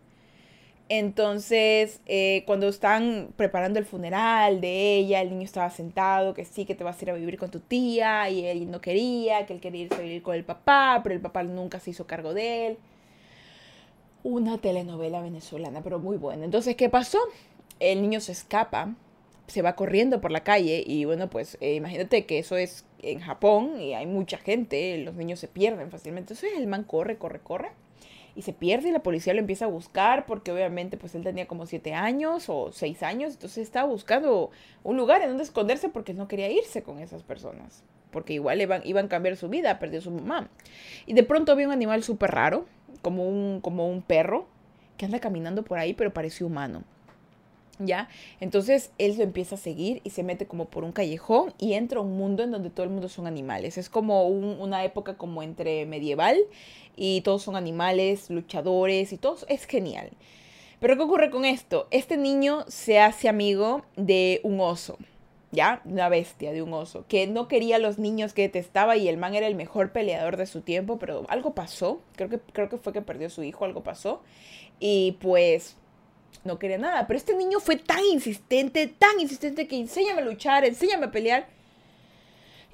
[0.89, 6.65] Entonces, eh, cuando están preparando el funeral de ella, el niño estaba sentado, que sí,
[6.65, 9.55] que te vas a ir a vivir con tu tía, y él no quería, que
[9.55, 12.35] él quería irse a vivir con el papá, pero el papá nunca se hizo cargo
[12.35, 12.79] de él.
[14.23, 16.45] Una telenovela venezolana, pero muy buena.
[16.45, 17.19] Entonces, ¿qué pasó?
[17.81, 18.95] El niño se escapa,
[19.49, 23.21] se va corriendo por la calle, y bueno, pues eh, imagínate que eso es en
[23.21, 26.35] Japón, y hay mucha gente, los niños se pierden fácilmente.
[26.35, 27.71] Entonces, el man corre, corre, corre
[28.37, 31.47] y se pierde y la policía lo empieza a buscar porque obviamente pues él tenía
[31.47, 34.51] como siete años o seis años, entonces estaba buscando
[34.85, 38.83] un lugar en donde esconderse porque no quería irse con esas personas, porque igual iban,
[38.85, 40.51] iban a cambiar su vida, perdió su mamá.
[41.07, 42.67] Y de pronto vio un animal súper raro,
[43.01, 44.47] como un, como un perro,
[44.99, 46.85] que anda caminando por ahí pero parece humano.
[47.79, 48.09] ¿Ya?
[48.41, 51.99] Entonces él lo empieza a seguir y se mete como por un callejón y entra
[51.99, 53.77] a un mundo en donde todo el mundo son animales.
[53.77, 56.39] Es como una época como entre medieval
[56.97, 59.45] y todos son animales, luchadores y todos.
[59.49, 60.11] Es genial.
[60.81, 61.87] Pero ¿qué ocurre con esto?
[61.91, 64.97] Este niño se hace amigo de un oso.
[65.53, 65.81] ¿ya?
[65.85, 69.17] Una bestia de un oso, que no quería a los niños, que detestaba y el
[69.17, 72.77] man era el mejor peleador de su tiempo, pero algo pasó, creo que, creo que
[72.77, 74.23] fue que perdió su hijo, algo pasó,
[74.81, 75.77] y pues
[76.45, 77.07] no quería nada.
[77.07, 81.47] Pero este niño fue tan insistente, tan insistente que enséñame a luchar, enséñame a pelear.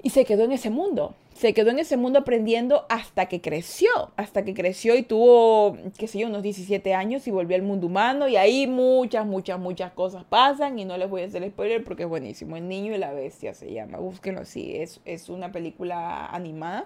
[0.01, 1.15] Y se quedó en ese mundo.
[1.33, 3.89] Se quedó en ese mundo aprendiendo hasta que creció.
[4.17, 7.87] Hasta que creció y tuvo, qué sé yo, unos 17 años y volvió al mundo
[7.87, 8.27] humano.
[8.27, 10.77] Y ahí muchas, muchas, muchas cosas pasan.
[10.77, 12.57] Y no les voy a hacer spoiler porque es buenísimo.
[12.57, 13.97] El niño y la bestia se llama.
[13.97, 14.75] Búsquenlo así.
[14.75, 16.85] Es, es una película animada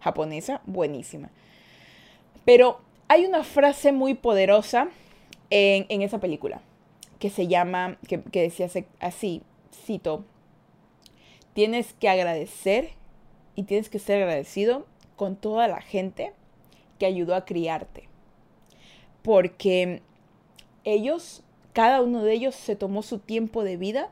[0.00, 1.30] japonesa buenísima.
[2.44, 4.88] Pero hay una frase muy poderosa
[5.52, 6.62] en, esa película,
[7.18, 8.68] que se llama, que, decía
[9.00, 9.42] así,
[9.84, 10.24] cito,
[11.52, 12.92] tienes que agradecer
[13.54, 14.86] y tienes que ser agradecido
[15.16, 16.32] con toda la gente
[16.98, 18.08] que ayudó a criarte.
[19.22, 20.00] Porque
[20.84, 21.42] ellos,
[21.74, 24.10] cada uno de ellos se tomó su tiempo de vida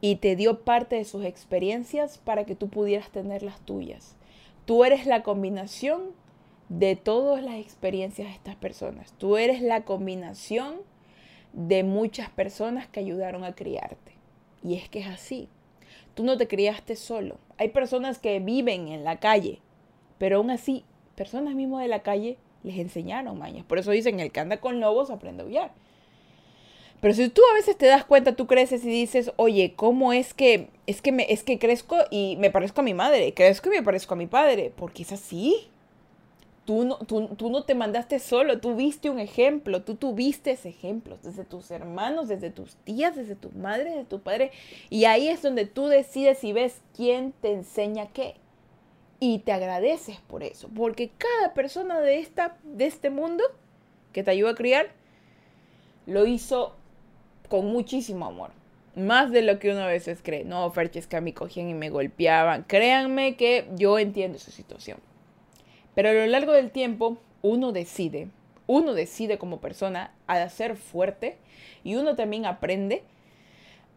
[0.00, 4.16] y te dio parte de sus experiencias para que tú pudieras tener las tuyas.
[4.64, 6.12] Tú eres la combinación
[6.68, 9.12] de todas las experiencias de estas personas.
[9.18, 10.76] Tú eres la combinación
[11.52, 14.12] de muchas personas que ayudaron a criarte.
[14.62, 15.48] Y es que es así.
[16.14, 17.38] Tú no te criaste solo.
[17.58, 19.60] Hay personas que viven en la calle,
[20.18, 23.64] pero aún así, personas mismas de la calle les enseñaron mañas.
[23.64, 25.72] Por eso dicen, el que anda con lobos aprende a huyar.
[27.00, 30.34] Pero si tú a veces te das cuenta, tú creces y dices, oye, ¿cómo es
[30.34, 33.32] que, es que, me, es que crezco y me parezco a mi madre?
[33.34, 34.72] Crezco y me parezco a mi padre.
[34.74, 35.68] Porque es así.
[36.68, 41.16] Tú no, tú, no te mandaste solo, tú viste un ejemplo, tú tuviste ese ejemplo
[41.22, 44.50] desde tus hermanos, desde tus tías, desde tu madre, desde tu padre.
[44.90, 48.34] Y ahí es donde tú decides y ves quién te enseña qué.
[49.18, 53.44] Y te agradeces por eso, porque cada persona de, esta, de este mundo
[54.12, 54.90] que te ayuda a criar,
[56.04, 56.76] lo hizo
[57.48, 58.50] con muchísimo amor.
[58.94, 60.44] Más de lo que uno a veces cree.
[60.44, 62.64] No, Ferches, que a mí cogían y me golpeaban.
[62.64, 64.98] Créanme que yo entiendo su situación.
[65.98, 68.28] Pero a lo largo del tiempo, uno decide,
[68.68, 71.38] uno decide como persona a ser fuerte
[71.82, 73.02] y uno también aprende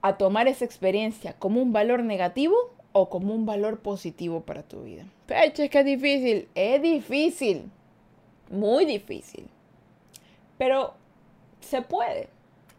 [0.02, 2.56] a tomar esa experiencia como un valor negativo
[2.92, 5.06] o como un valor positivo para tu vida.
[5.28, 7.70] Peche, es que es difícil, es difícil,
[8.50, 9.46] muy difícil.
[10.58, 10.96] Pero
[11.60, 12.30] se puede,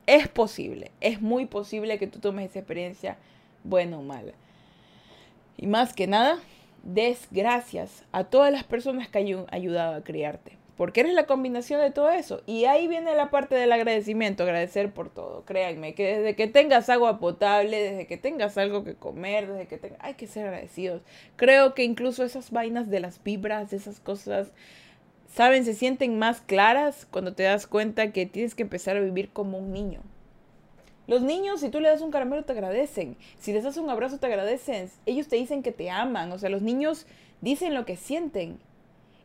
[0.06, 3.18] es posible, es muy posible que tú tomes esa experiencia
[3.62, 4.32] buena o mala.
[5.56, 6.40] Y más que nada,
[6.82, 10.58] des gracias a todas las personas que han ayudado a criarte.
[10.76, 12.42] Porque eres la combinación de todo eso.
[12.46, 15.44] Y ahí viene la parte del agradecimiento, agradecer por todo.
[15.44, 19.78] Créanme, que desde que tengas agua potable, desde que tengas algo que comer, desde que
[19.78, 19.98] tengas...
[20.02, 21.02] Hay que ser agradecidos.
[21.36, 24.50] Creo que incluso esas vainas de las vibras, esas cosas,
[25.28, 25.64] ¿saben?
[25.64, 29.58] Se sienten más claras cuando te das cuenta que tienes que empezar a vivir como
[29.58, 30.00] un niño.
[31.06, 33.16] Los niños, si tú le das un caramelo, te agradecen.
[33.38, 34.90] Si les das un abrazo, te agradecen.
[35.06, 36.30] Ellos te dicen que te aman.
[36.32, 37.06] O sea, los niños
[37.40, 38.58] dicen lo que sienten.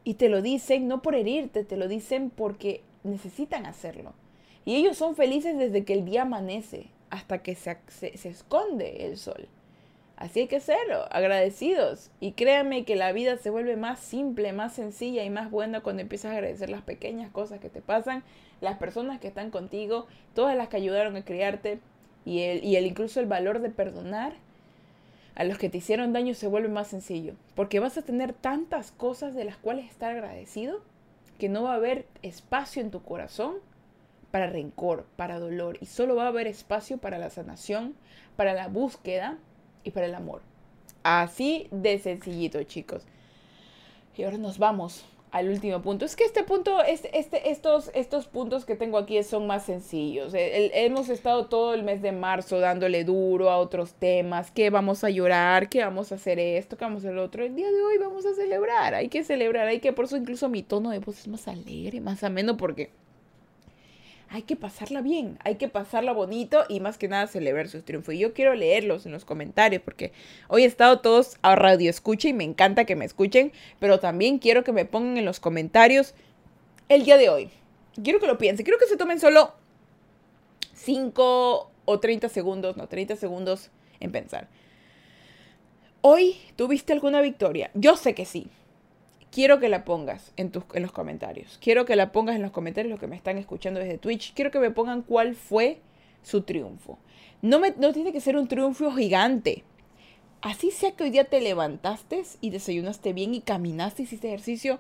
[0.04, 4.14] Y te lo dicen no por herirte, te lo dicen porque necesitan hacerlo.
[4.66, 9.18] Y ellos son felices desde que el día amanece hasta que se, se, esconde el
[9.18, 9.48] sol.
[10.18, 12.10] Así hay que serlo, agradecidos.
[12.20, 16.02] Y créanme que la vida se vuelve más simple, más sencilla y más buena cuando
[16.02, 18.24] empiezas a agradecer las pequeñas cosas que te pasan
[18.62, 21.80] las personas que están contigo, todas las que ayudaron a criarte
[22.26, 24.34] y el, y el incluso el valor de perdonar
[25.36, 28.92] a los que te hicieron daño se vuelve más sencillo, porque vas a tener tantas
[28.92, 30.82] cosas de las cuales estar agradecido
[31.38, 33.58] que no va a haber espacio en tu corazón
[34.32, 37.94] para rencor, para dolor, y solo va a haber espacio para la sanación,
[38.36, 39.38] para la búsqueda
[39.88, 40.42] y para el amor.
[41.04, 43.04] Así de sencillito, chicos.
[44.16, 46.06] Y ahora nos vamos al último punto.
[46.06, 47.18] Es que este punto, este,
[47.50, 50.34] estos, estos puntos que tengo aquí son más sencillos.
[50.36, 55.10] hemos estado todo el mes de marzo dándole duro a otros temas, que vamos a
[55.10, 57.44] llorar, que vamos a hacer esto, que vamos a hacer lo otro.
[57.44, 60.50] El día de hoy vamos a celebrar, hay que celebrar, hay que, por eso incluso
[60.50, 62.92] mi tono de voz es más alegre, más ameno, porque
[64.30, 68.14] hay que pasarla bien, hay que pasarla bonito y más que nada celebrar sus triunfos.
[68.14, 70.12] Y yo quiero leerlos en los comentarios porque
[70.48, 74.40] hoy he estado todos a radio escucha y me encanta que me escuchen, pero también
[74.40, 76.14] quiero que me pongan en los comentarios
[76.90, 77.50] el día de hoy.
[78.04, 79.54] Quiero que lo piensen, quiero que se tomen solo
[80.74, 84.48] 5 o 30 segundos, no, 30 segundos en pensar.
[86.02, 87.72] ¿Hoy tuviste alguna victoria?
[87.74, 88.50] Yo sé que sí
[89.32, 91.58] quiero que la pongas en, tus, en los comentarios.
[91.62, 94.34] Quiero que la pongas en los comentarios los que me están escuchando desde Twitch.
[94.34, 95.80] Quiero que me pongan cuál fue
[96.24, 97.00] su triunfo.
[97.42, 99.64] No, me, no tiene que ser un triunfo gigante.
[100.42, 104.80] Así sea que hoy día te levantaste y desayunaste bien y caminaste hiciste ejercicio.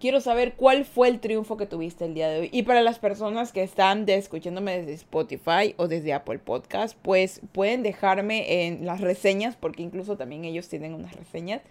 [0.00, 2.50] Quiero saber cuál fue el triunfo que tuviste el día de hoy.
[2.52, 7.82] Y para las personas que están escuchándome desde Spotify o desde Apple Podcast, pues pueden
[7.82, 11.62] dejarme en las reseñas, porque incluso también ellos tienen unas reseñas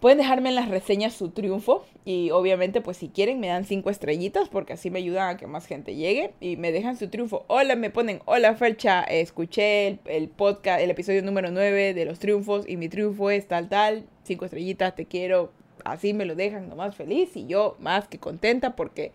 [0.00, 3.90] Pueden dejarme en las reseñas su triunfo y obviamente pues si quieren me dan cinco
[3.90, 7.44] estrellitas porque así me ayudan a que más gente llegue y me dejan su triunfo.
[7.48, 12.18] Hola, me ponen, hola Fercha, escuché el, el podcast, el episodio número 9 de los
[12.18, 15.52] triunfos y mi triunfo es tal tal, cinco estrellitas, te quiero,
[15.84, 19.12] así me lo dejan nomás feliz y yo más que contenta porque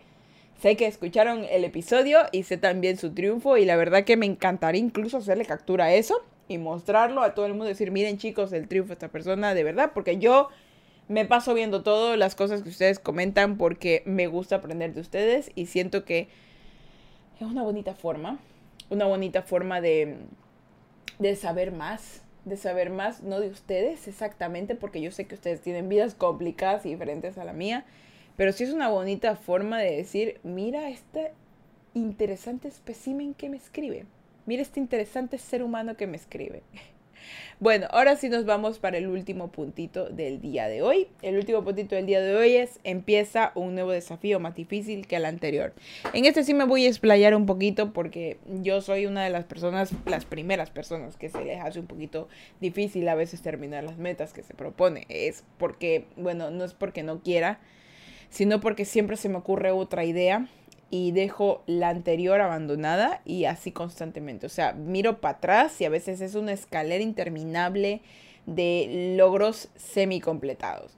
[0.62, 4.26] sé que escucharon el episodio y sé también su triunfo y la verdad que me
[4.26, 8.52] encantaría incluso hacerle captura a eso y mostrarlo a todo el mundo, decir, miren chicos,
[8.52, 10.48] el triunfo de esta persona, de verdad, porque yo
[11.08, 15.50] me paso viendo todas las cosas que ustedes comentan porque me gusta aprender de ustedes
[15.54, 16.28] y siento que
[17.40, 18.38] es una bonita forma,
[18.90, 20.16] una bonita forma de,
[21.18, 25.60] de saber más, de saber más, no de ustedes exactamente, porque yo sé que ustedes
[25.60, 27.84] tienen vidas complicadas y diferentes a la mía,
[28.36, 31.32] pero sí es una bonita forma de decir, mira este
[31.94, 34.06] interesante espécimen que me escribe,
[34.44, 36.62] mira este interesante ser humano que me escribe.
[37.58, 41.08] Bueno, ahora sí nos vamos para el último puntito del día de hoy.
[41.22, 45.16] El último puntito del día de hoy es empieza un nuevo desafío más difícil que
[45.16, 45.72] el anterior.
[46.12, 49.44] En este sí me voy a explayar un poquito porque yo soy una de las
[49.44, 52.28] personas, las primeras personas que se les hace un poquito
[52.60, 55.06] difícil a veces terminar las metas que se propone.
[55.08, 57.58] Es porque, bueno, no es porque no quiera,
[58.28, 60.46] sino porque siempre se me ocurre otra idea
[60.90, 64.46] y dejo la anterior abandonada y así constantemente.
[64.46, 68.02] O sea, miro para atrás y a veces es una escalera interminable
[68.46, 70.92] de logros semi completados.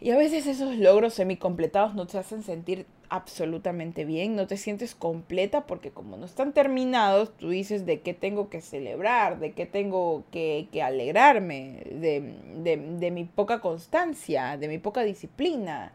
[0.00, 4.56] Y a veces esos logros semi completados no te hacen sentir absolutamente bien, no te
[4.56, 9.52] sientes completa porque como no están terminados, tú dices de qué tengo que celebrar, de
[9.52, 15.92] qué tengo que, alegrarme, de, de mi poca constancia, de mi poca disciplina,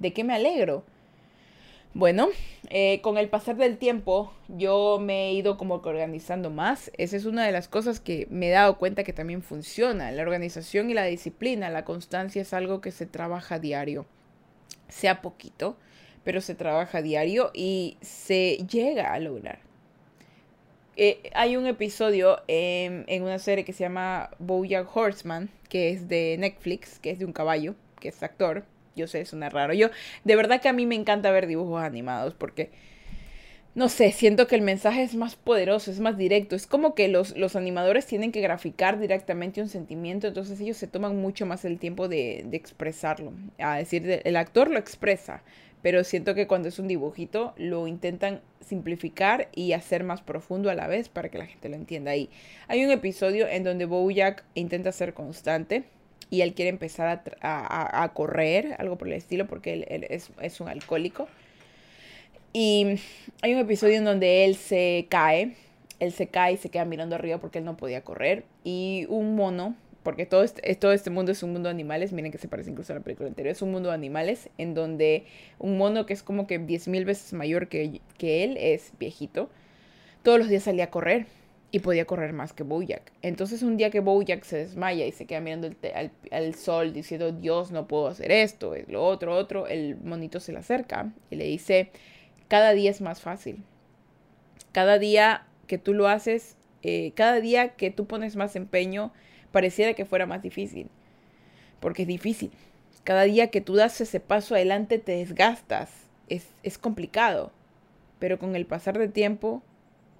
[0.00, 0.84] de qué me alegro.
[1.96, 2.28] Bueno,
[2.68, 6.90] eh, con el pasar del tiempo yo me he ido como que organizando más.
[6.98, 10.12] Esa es una de las cosas que me he dado cuenta que también funciona.
[10.12, 14.04] La organización y la disciplina, la constancia es algo que se trabaja diario.
[14.88, 15.78] Sea poquito,
[16.22, 19.60] pero se trabaja diario y se llega a lograr.
[20.96, 26.08] Eh, hay un episodio en, en, una serie que se llama Bojack Horseman, que es
[26.08, 29.74] de Netflix, que es de un caballo, que es actor yo sé, suena raro.
[29.74, 29.90] Yo,
[30.24, 32.70] de verdad que a mí me encanta ver dibujos animados porque,
[33.74, 36.56] no sé, siento que el mensaje es más poderoso, es más directo.
[36.56, 40.86] Es como que los, los animadores tienen que graficar directamente un sentimiento, entonces ellos se
[40.86, 43.32] toman mucho más el tiempo de, de expresarlo.
[43.58, 45.42] A decir, el actor lo expresa,
[45.82, 50.74] pero siento que cuando es un dibujito lo intentan simplificar y hacer más profundo a
[50.74, 52.12] la vez para que la gente lo entienda.
[52.12, 52.30] Ahí
[52.66, 55.84] hay un episodio en donde Bojack intenta ser constante
[56.30, 61.28] y él quiere empezar a, correr, algo por el estilo, porque él, es, un alcohólico.
[62.52, 62.98] Y
[63.42, 65.54] hay un episodio en donde él se cae,
[66.00, 68.44] él se cae y se queda mirando arriba porque él no podía correr.
[68.64, 72.38] Y un mono, porque todo este, este mundo es un mundo de animales, miren que
[72.38, 75.26] se parece incluso a la película anterior, es un mundo de animales en donde
[75.58, 79.50] un mono que es como que 10.000 veces mayor que él, es viejito,
[80.22, 81.26] todos los días salía a correr
[81.70, 83.12] y podía correr más que Bojack.
[83.22, 85.70] Entonces un día que Bojack se desmaya y se queda mirando
[86.30, 90.52] al, sol diciendo, Dios, no puedo hacer esto, es lo otro, otro, el monito se
[90.52, 91.90] le acerca y le dice,
[92.48, 93.62] cada día es más fácil.
[94.72, 99.12] Cada día que tú lo haces, eh, cada día que tú pones más empeño,
[99.50, 100.88] pareciera que fuera más difícil.
[101.80, 102.52] Porque es difícil.
[103.04, 105.90] Cada día que tú das ese paso adelante te desgastas.
[106.28, 107.52] Es, es complicado.
[108.18, 109.62] Pero con el pasar del tiempo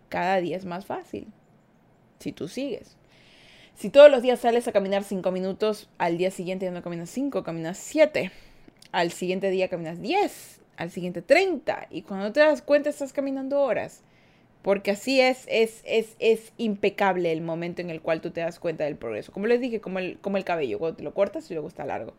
[0.08, 1.28] cada día es más fácil.
[2.18, 2.96] Si tú sigues.
[3.74, 7.10] Si todos los días sales a caminar 5 minutos, al día siguiente ya no caminas
[7.10, 8.30] 5, caminas 7.
[8.92, 10.60] Al siguiente día caminas 10.
[10.76, 11.88] Al siguiente 30.
[11.90, 14.02] Y cuando te das cuenta estás caminando horas.
[14.62, 18.58] Porque así es, es, es, es impecable el momento en el cual tú te das
[18.58, 19.30] cuenta del progreso.
[19.30, 21.84] Como les dije, como el, como el cabello, cuando te lo cortas y luego está
[21.84, 22.14] largo.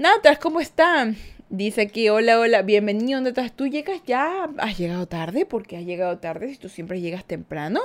[0.00, 1.18] Natas, ¿cómo están?
[1.50, 3.52] Dice aquí, hola, hola, bienvenido, ¿dónde estás?
[3.52, 4.48] ¿Tú llegas ya?
[4.56, 5.44] ¿Has llegado tarde?
[5.44, 7.82] ¿Por qué has llegado tarde si tú siempre llegas temprano?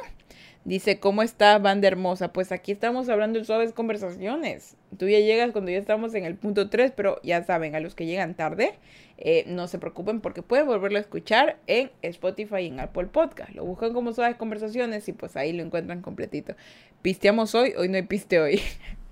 [0.63, 2.31] Dice, ¿cómo está, banda hermosa?
[2.31, 4.77] Pues aquí estamos hablando de suaves conversaciones.
[4.97, 7.95] Tú ya llegas cuando ya estamos en el punto 3, pero ya saben, a los
[7.95, 8.75] que llegan tarde,
[9.17, 13.51] eh, no se preocupen porque pueden volverlo a escuchar en Spotify y en Apple Podcast.
[13.53, 16.55] Lo buscan como suaves conversaciones y pues ahí lo encuentran completito.
[17.01, 17.73] ¿Pisteamos hoy?
[17.77, 18.61] Hoy no hay piste hoy.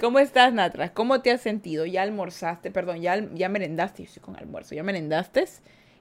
[0.00, 0.90] ¿Cómo estás, Natras?
[0.92, 1.86] ¿Cómo te has sentido?
[1.86, 2.70] ¿Ya almorzaste?
[2.70, 4.02] Perdón, ¿ya, ya merendaste?
[4.02, 4.74] Yo estoy con almuerzo.
[4.74, 5.44] ¿Ya merendaste?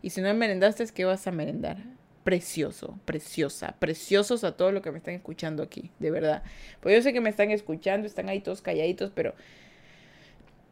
[0.01, 1.77] Y si no merendaste, ¿qué vas a merendar?
[2.23, 6.43] Precioso, preciosa, preciosos a todos los que me están escuchando aquí, de verdad.
[6.81, 9.33] Pues yo sé que me están escuchando, están ahí todos calladitos, pero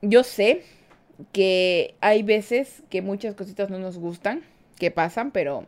[0.01, 0.63] yo sé
[1.31, 4.41] que hay veces que muchas cositas no nos gustan,
[4.77, 5.65] que pasan, pero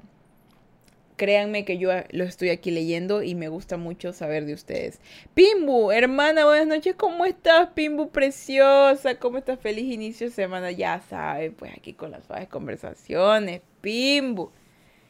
[1.17, 5.01] créanme que yo lo estoy aquí leyendo y me gusta mucho saber de ustedes.
[5.33, 9.15] Pimbu, hermana, buenas noches, ¿cómo estás, Pimbu preciosa?
[9.15, 9.59] ¿Cómo estás?
[9.59, 14.51] Feliz inicio de semana, ya sabe, pues aquí con las suaves conversaciones, Pimbu.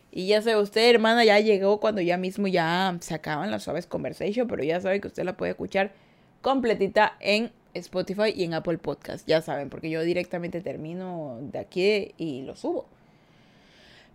[0.10, 3.86] Y ya sabe usted, hermana, ya llegó cuando ya mismo ya se acaban las suaves
[3.86, 5.92] conversations, pero ya sabe que usted la puede escuchar
[6.42, 12.14] completita en Spotify y en Apple Podcast, ya saben, porque yo directamente termino de aquí
[12.18, 12.88] y lo subo.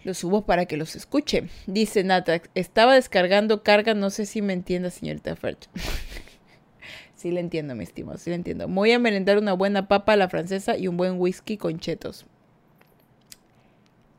[0.05, 1.49] Lo subo para que los escuche.
[1.67, 5.69] Dice Natax, estaba descargando carga, no sé si me entienda, señorita Ferch.
[7.15, 8.67] sí le entiendo, mi estimado, sí le entiendo.
[8.69, 12.27] Voy a merendar una buena papa a la francesa y un buen whisky con chetos.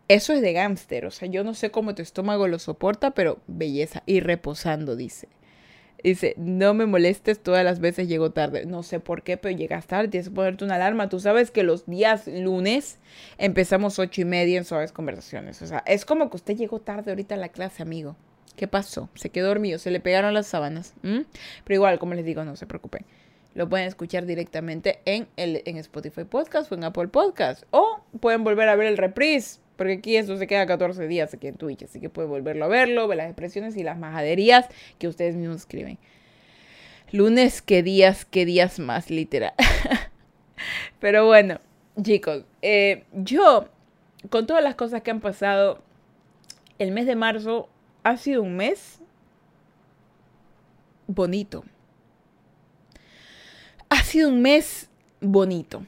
[0.08, 3.40] Eso es de gámster, o sea, yo no sé cómo tu estómago lo soporta, pero
[3.48, 4.04] belleza.
[4.06, 5.28] Y reposando, dice.
[6.04, 8.66] Dice, no me molestes, todas las veces llego tarde.
[8.66, 11.08] No sé por qué, pero llegas tarde, tienes que ponerte una alarma.
[11.08, 13.00] Tú sabes que los días lunes
[13.38, 15.62] empezamos ocho y media en suaves conversaciones.
[15.62, 18.18] O sea, es como que usted llegó tarde ahorita a la clase, amigo.
[18.58, 19.10] ¿Qué pasó?
[19.16, 20.94] Se quedó dormido, se le pegaron las sábanas.
[21.02, 21.26] Pero
[21.74, 23.06] igual, como les digo, no se preocupen.
[23.56, 27.64] Lo pueden escuchar directamente en, el, en Spotify Podcast o en Apple Podcast.
[27.72, 31.48] O pueden volver a ver el reprise porque aquí eso se queda 14 días aquí
[31.48, 34.68] en Twitch, así que pueden volverlo a verlo, ver las expresiones y las majaderías
[35.00, 35.98] que ustedes mismos escriben.
[37.12, 39.54] Lunes, qué días, qué días más, literal.
[41.00, 41.60] Pero bueno,
[42.02, 43.70] chicos, eh, yo,
[44.30, 45.84] con todas las cosas que han pasado,
[46.80, 47.70] el mes de marzo
[48.04, 49.00] ha sido un mes
[51.08, 51.64] bonito.
[53.90, 54.90] Ha sido un mes
[55.22, 55.84] bonito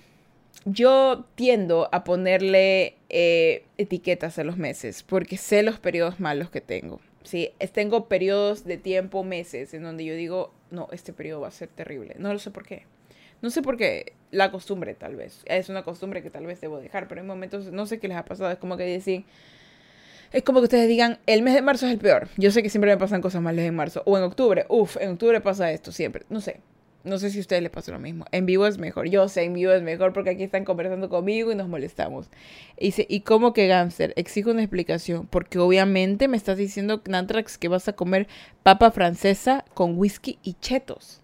[0.66, 6.62] yo tiendo a ponerle eh, etiquetas a los meses porque sé los periodos malos que
[6.62, 7.00] tengo.
[7.24, 11.52] Sí, tengo periodos de tiempo, meses, en donde yo digo, no, este periodo va a
[11.52, 12.16] ser terrible.
[12.20, 12.84] No lo sé por qué.
[13.42, 14.14] No sé por qué.
[14.32, 15.42] La costumbre, tal vez.
[15.46, 18.18] Es una costumbre que tal vez debo dejar, pero en momentos, no sé qué les
[18.18, 18.52] ha pasado.
[18.52, 19.26] Es como que dicen,
[20.32, 22.28] es como que ustedes digan, el mes de marzo es el peor.
[22.38, 24.04] Yo sé que siempre me pasan cosas malas en marzo.
[24.06, 26.26] O en octubre, uff, en octubre pasa esto siempre.
[26.30, 26.60] No sé.
[27.06, 28.26] No sé si a ustedes les pasa lo mismo.
[28.32, 29.08] En vivo es mejor.
[29.08, 32.32] Yo sé, en vivo es mejor porque aquí están conversando conmigo y nos molestamos.
[32.78, 34.12] Y dice, ¿y cómo que Gangster?
[34.18, 35.28] Exijo una explicación.
[35.28, 38.28] Porque obviamente me estás diciendo, Nantrax, que vas a comer
[38.64, 41.22] papa francesa con whisky y chetos.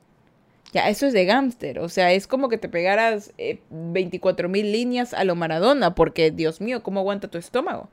[0.72, 1.80] Ya, eso es de gángster.
[1.80, 3.34] O sea, es como que te pegaras
[3.72, 5.96] 24 eh, mil líneas a lo Maradona.
[5.96, 7.90] Porque, Dios mío, ¿cómo aguanta tu estómago?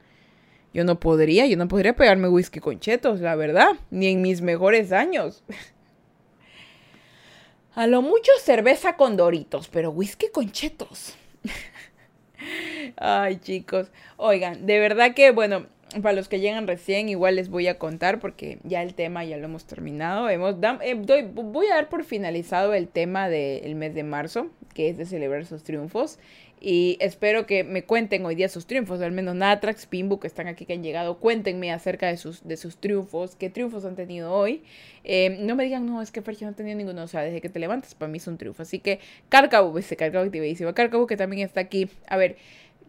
[0.75, 3.71] Yo no podría, yo no podría pegarme whisky con chetos, la verdad.
[3.91, 5.43] Ni en mis mejores años.
[7.79, 11.15] A lo mucho cerveza con doritos, pero whisky con chetos.
[12.97, 13.93] Ay, chicos.
[14.17, 15.67] Oigan, de verdad que, bueno,
[16.03, 19.37] para los que llegan recién, igual les voy a contar porque ya el tema ya
[19.37, 20.29] lo hemos terminado.
[20.29, 20.97] Hemos, eh,
[21.33, 25.47] voy a dar por finalizado el tema del mes de marzo, que es de celebrar
[25.47, 26.19] sus triunfos.
[26.61, 30.49] Y espero que me cuenten hoy día sus triunfos, al menos Natrax, Pimbu, que están
[30.49, 31.19] aquí, que han llegado.
[31.19, 34.63] Cuéntenme acerca de sus, de sus triunfos, qué triunfos han tenido hoy.
[35.05, 37.03] Eh, no me digan, no, es que Fergie no ha tenido ninguno.
[37.03, 38.63] O sea, desde que te levantas, para mí es un triunfo.
[38.63, 40.75] Así que, Carcabu, ese Carcabu activísimo.
[40.75, 41.89] Carcabu, que también está aquí.
[42.09, 42.37] A ver,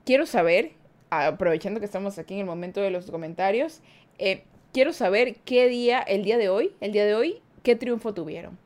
[0.05, 0.71] quiero saber,
[1.11, 3.81] aprovechando que estamos aquí en el momento de los comentarios,
[4.17, 4.43] eh,
[4.73, 8.57] quiero saber qué día, el día de hoy, el día de hoy, qué triunfo tuvieron.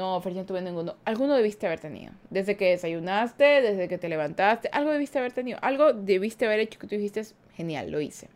[0.00, 0.96] No, Fer, no tuve ninguno.
[1.04, 2.14] Alguno debiste haber tenido.
[2.30, 5.58] Desde que desayunaste, desde que te levantaste, algo debiste haber tenido.
[5.60, 7.22] Algo debiste haber hecho que tú dijiste,
[7.54, 8.28] genial, lo hice.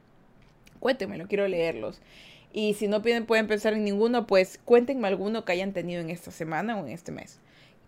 [0.78, 2.02] Cuéntenmelo, quiero leerlos.
[2.52, 6.30] Y si no pueden pensar en ninguno, pues cuéntenme alguno que hayan tenido en esta
[6.30, 7.38] semana o en este mes.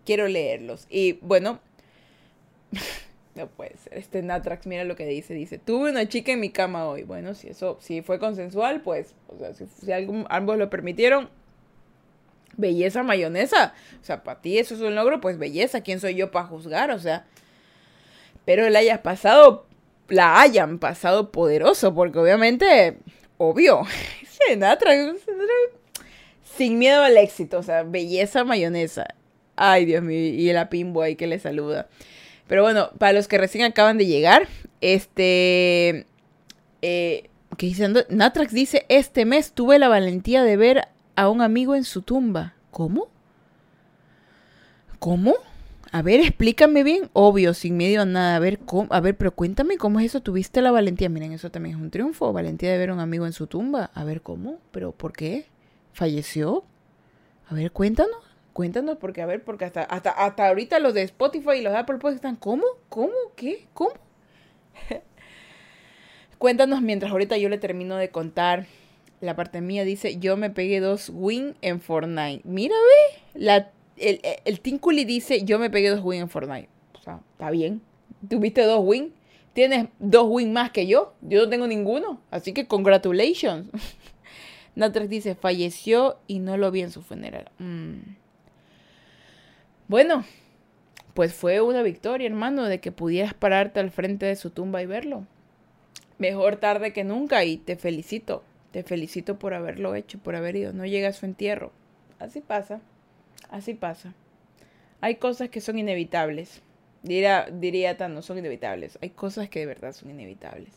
[0.07, 0.87] Quiero leerlos.
[0.89, 1.59] Y bueno,
[3.35, 3.93] no puede ser.
[3.93, 5.35] Este Natrax, mira lo que dice.
[5.35, 7.03] Dice, tuve una chica en mi cama hoy.
[7.03, 9.91] Bueno, si eso, si fue consensual, pues, o sea, si
[10.29, 11.29] ambos lo permitieron,
[12.57, 13.73] belleza mayonesa.
[14.01, 15.81] O sea, para ti eso es un logro, pues belleza.
[15.81, 16.91] ¿Quién soy yo para juzgar?
[16.91, 17.25] O sea,
[18.45, 19.65] pero la hayas pasado,
[20.09, 22.97] la hayan pasado poderoso, porque obviamente,
[23.37, 23.83] obvio,
[26.57, 29.07] sin miedo al éxito, o sea, belleza mayonesa.
[29.55, 31.87] Ay, Dios mío, y el apimbo ahí que le saluda.
[32.47, 34.47] Pero bueno, para los que recién acaban de llegar,
[34.81, 36.05] este...
[36.81, 40.87] Eh, diciendo, Natrax dice, este mes tuve la valentía de ver
[41.17, 42.53] a un amigo en su tumba.
[42.71, 43.09] ¿Cómo?
[44.99, 45.33] ¿Cómo?
[45.91, 47.09] A ver, explícame bien.
[47.13, 48.35] Obvio, sin miedo a nada.
[48.35, 48.87] A ver, ¿cómo?
[48.91, 50.21] a ver, pero cuéntame cómo es eso.
[50.21, 51.09] ¿Tuviste la valentía?
[51.09, 52.31] Miren, eso también es un triunfo.
[52.31, 53.89] Valentía de ver a un amigo en su tumba.
[53.95, 54.59] A ver, ¿cómo?
[54.71, 55.47] ¿Pero por qué?
[55.91, 56.63] ¿Falleció?
[57.49, 58.19] A ver, cuéntanos.
[58.53, 61.79] Cuéntanos, porque a ver, porque hasta, hasta, hasta ahorita los de Spotify y los de
[61.79, 62.63] Apple Podcast están, ¿cómo?
[62.89, 63.13] ¿Cómo?
[63.35, 63.67] ¿Qué?
[63.73, 63.93] ¿Cómo?
[66.37, 68.67] cuéntanos mientras ahorita yo le termino de contar
[69.21, 72.41] la parte mía dice, yo me pegué dos win en Fortnite.
[72.43, 73.39] Mira, ve.
[73.39, 76.69] La, el, el Tinculi dice, yo me pegué dos win en Fortnite.
[76.99, 77.81] O sea, está bien.
[78.29, 79.13] Tuviste dos win.
[79.53, 81.13] Tienes dos win más que yo.
[81.21, 82.21] Yo no tengo ninguno.
[82.29, 83.67] Así que congratulations.
[84.75, 87.49] Natrax dice, falleció y no lo vi en su funeral.
[87.57, 88.15] Mm.
[89.87, 90.23] Bueno,
[91.15, 94.85] pues fue una victoria, hermano, de que pudieras pararte al frente de su tumba y
[94.85, 95.25] verlo.
[96.19, 98.43] Mejor tarde que nunca y te felicito.
[98.77, 100.71] Te felicito por haberlo hecho, por haber ido.
[100.71, 101.71] No llega a su entierro.
[102.19, 102.79] Así pasa.
[103.49, 104.13] Así pasa.
[105.01, 106.61] Hay cosas que son inevitables.
[107.01, 108.99] Diría, diría tan, no son inevitables.
[109.01, 110.75] Hay cosas que de verdad son inevitables.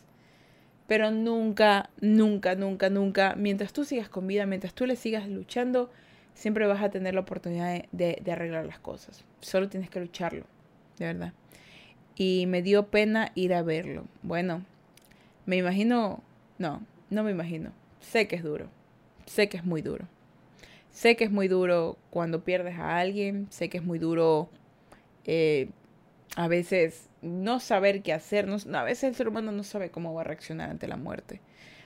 [0.87, 5.91] Pero nunca, nunca, nunca, nunca, mientras tú sigas con vida, mientras tú le sigas luchando,
[6.33, 9.23] siempre vas a tener la oportunidad de, arreglar las cosas.
[9.41, 10.45] Solo tienes que lucharlo,
[10.97, 11.33] de verdad.
[12.15, 14.05] Y me dio pena ir a verlo.
[14.23, 14.65] Bueno,
[15.45, 16.23] me imagino,
[16.57, 16.81] no,
[17.11, 17.79] no me imagino.
[18.01, 18.69] Sé que es duro.
[19.25, 20.07] Sé que es muy duro.
[20.91, 23.47] Sé que es muy duro cuando pierdes a alguien.
[23.49, 24.49] Sé que es muy duro
[25.25, 25.69] eh,
[26.35, 28.49] a veces no saber qué hacer.
[28.49, 31.41] A veces el ser humano no sabe cómo va a reaccionar ante la muerte.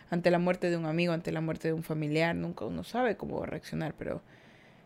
[0.09, 2.35] Ante la muerte de un amigo, ante la muerte de un familiar.
[2.35, 3.93] Nunca uno sabe cómo va a reaccionar.
[3.97, 4.21] Pero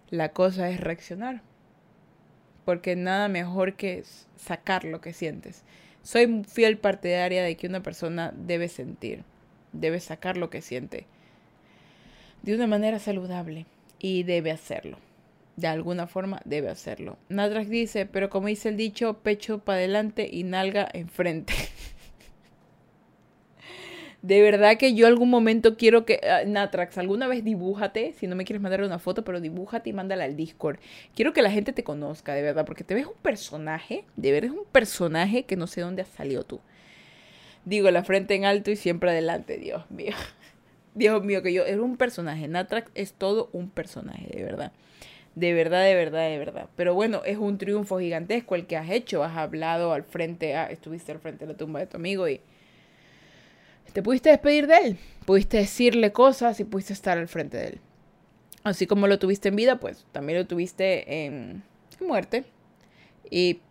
[0.10, 1.42] la cosa es reaccionar.
[2.66, 4.04] Porque nada mejor que
[4.36, 5.64] sacar lo que sientes.
[6.04, 9.24] Soy fiel partidaria de que una persona debe sentir.
[9.72, 11.08] Debe sacar lo que siente.
[12.42, 13.66] De una manera saludable
[14.00, 14.98] y debe hacerlo.
[15.56, 17.18] De alguna forma debe hacerlo.
[17.28, 21.54] Nadrax dice, pero como dice el dicho, pecho para adelante y nalga enfrente.
[24.22, 26.22] de verdad que yo algún momento quiero que...
[26.24, 29.94] Ah, Natrax, alguna vez dibújate, si no me quieres mandar una foto, pero dibújate y
[29.94, 30.80] mándala al Discord.
[31.16, 34.52] Quiero que la gente te conozca, de verdad, porque te ves un personaje, de verdad
[34.52, 36.62] es un personaje que no sé dónde has salido tú.
[37.66, 40.16] Digo, la frente en alto y siempre adelante, Dios mío.
[41.00, 42.48] Dios mío, que yo era un personaje.
[42.48, 44.72] Natrax es todo un personaje, de verdad.
[45.34, 46.70] De verdad, de verdad, de verdad.
[46.76, 49.24] Pero bueno, es un triunfo gigantesco el que has hecho.
[49.24, 52.42] Has hablado al frente, ah, estuviste al frente de la tumba de tu amigo y
[53.94, 54.98] te pudiste despedir de él.
[55.26, 57.80] Pudiste decirle cosas y pudiste estar al frente de él.
[58.64, 61.64] Así como lo tuviste en vida, pues también lo tuviste en,
[62.02, 62.44] muerte.
[63.32, 63.62] Y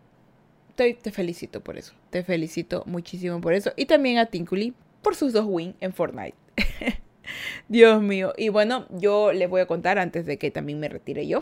[0.75, 1.93] te, te, felicito por eso.
[2.11, 3.73] Te felicito muchísimo por eso.
[3.77, 6.35] Y también a Tinkuli por sus dos wins en Fortnite.
[7.69, 8.33] Dios mío.
[8.37, 11.41] Y bueno, yo les voy a contar antes de que también me retire yo.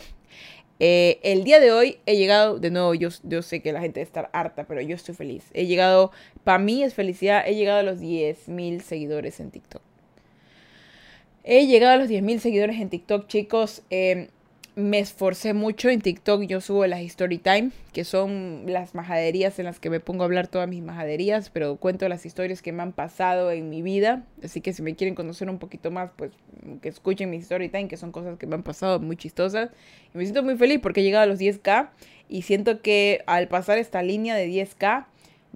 [0.78, 4.02] Eh, el día de hoy he llegado, de nuevo, yo, yo sé que la gente
[4.02, 5.44] estar harta, pero yo estoy feliz.
[5.54, 6.12] He llegado,
[6.44, 9.82] para mí es felicidad, he llegado a los 10.000 seguidores en TikTok.
[11.44, 13.82] He llegado a los 10.000 seguidores en TikTok, chicos.
[13.90, 14.28] Eh,
[14.76, 16.42] me esforcé mucho en TikTok.
[16.42, 20.26] Yo subo las story time, que son las majaderías en las que me pongo a
[20.26, 24.26] hablar todas mis majaderías, pero cuento las historias que me han pasado en mi vida.
[24.44, 26.32] Así que si me quieren conocer un poquito más, pues
[26.82, 29.70] que escuchen mi story time, que son cosas que me han pasado muy chistosas.
[30.14, 31.88] Y me siento muy feliz porque he llegado a los 10k
[32.28, 35.06] y siento que al pasar esta línea de 10k,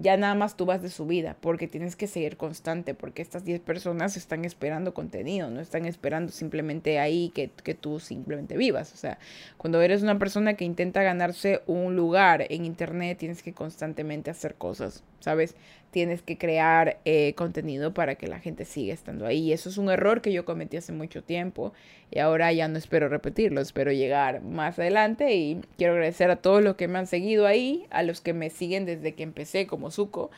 [0.01, 3.45] ya nada más tú vas de su vida, porque tienes que seguir constante, porque estas
[3.45, 8.93] 10 personas están esperando contenido, no están esperando simplemente ahí que, que, tú simplemente vivas.
[8.93, 9.19] O sea,
[9.57, 14.55] cuando eres una persona que intenta ganarse un lugar en Internet, tienes que constantemente hacer
[14.55, 15.55] cosas, ¿sabes?
[15.91, 19.53] Tienes que crear eh, contenido para que la gente siga estando ahí.
[19.53, 21.73] Eso es un error que yo cometí hace mucho tiempo
[22.11, 26.63] y ahora ya no espero repetirlo, espero llegar más adelante y quiero agradecer a todos
[26.63, 29.91] los que me han seguido ahí, a los que me siguen desde que empecé como
[29.91, 30.31] Zuko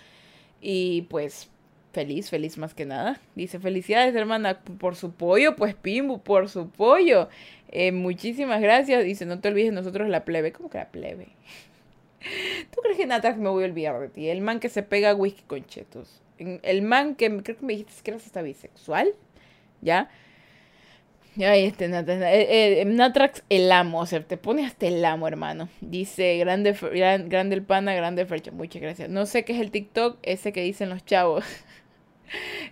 [0.62, 1.50] y pues
[1.94, 3.20] feliz, feliz más que nada.
[3.36, 7.30] Dice, felicidades hermana por su pollo, pues Pimbu, por su pollo.
[7.72, 9.04] Eh, muchísimas gracias.
[9.04, 10.52] Dice, no te olvides nosotros la plebe.
[10.52, 11.30] ¿Cómo que la plebe?
[12.72, 14.30] ¿Tú crees que nada me voy a olvidar de ti?
[14.30, 16.22] El man que se pega whisky con chetos.
[16.38, 19.14] El man que creo que me dijiste que eras hasta bisexual.
[19.82, 20.10] ¿Ya?
[21.36, 25.68] Ya, este, eh, eh, Natrax, el amo, o sea, te pone hasta el amo, hermano.
[25.82, 26.74] Dice, grande,
[27.28, 28.52] grande el pana, grande Fercha.
[28.52, 29.10] Muchas gracias.
[29.10, 31.44] No sé qué es el TikTok, ese que dicen los chavos.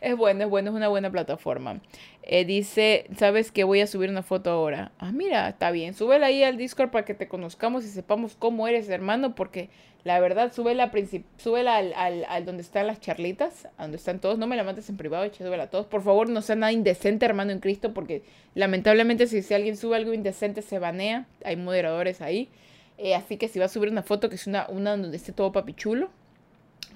[0.01, 1.81] es bueno, es bueno, es una buena plataforma.
[2.23, 4.91] Eh, dice, ¿sabes que voy a subir una foto ahora?
[4.99, 5.93] Ah, mira, está bien.
[5.93, 9.69] Súbela ahí al Discord para que te conozcamos y sepamos cómo eres, hermano, porque
[10.03, 10.91] la verdad, súbela,
[11.37, 14.37] súbela al, al, al, donde están las charlitas, donde están todos.
[14.37, 15.85] No me la mandes en privado, súbela a todos.
[15.85, 18.23] Por favor, no sea nada indecente, hermano en Cristo, porque
[18.55, 21.27] lamentablemente si, si alguien sube algo indecente se banea.
[21.43, 22.49] Hay moderadores ahí.
[22.97, 25.31] Eh, así que si va a subir una foto que es una, una donde esté
[25.33, 26.09] todo papichulo,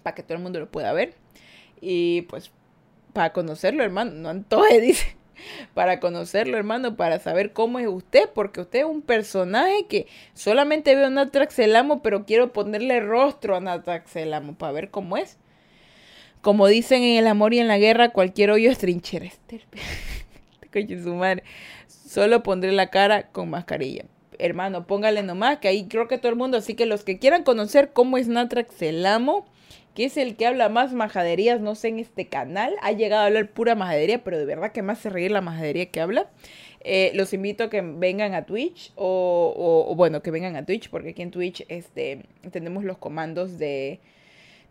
[0.03, 1.13] para que todo el mundo lo pueda ver.
[1.82, 2.51] Y pues
[3.13, 4.11] para conocerlo, hermano.
[4.11, 5.15] No antoje, dice.
[5.73, 10.95] Para conocerlo, hermano, para saber cómo es usted, porque usted es un personaje que solamente
[10.95, 14.91] veo a Natrax el amo, pero quiero ponerle rostro a Natrax el amo para ver
[14.91, 15.38] cómo es.
[16.41, 19.30] Como dicen en el amor y en la guerra, cualquier hoyo es trinchera.
[20.73, 21.43] Coño, su madre.
[21.88, 24.05] Solo pondré la cara con mascarilla.
[24.38, 27.43] Hermano, póngale nomás, que ahí creo que todo el mundo, así que los que quieran
[27.43, 29.45] conocer cómo es Natrax el amo,
[29.95, 32.75] que es el que habla más majaderías, no sé, en este canal.
[32.81, 35.85] Ha llegado a hablar pura majadería, pero de verdad que más se reír la majadería
[35.87, 36.29] que habla.
[36.81, 41.09] Eh, los invito a que vengan a Twitch o, bueno, que vengan a Twitch porque
[41.09, 44.01] aquí en Twitch este, tenemos los comandos de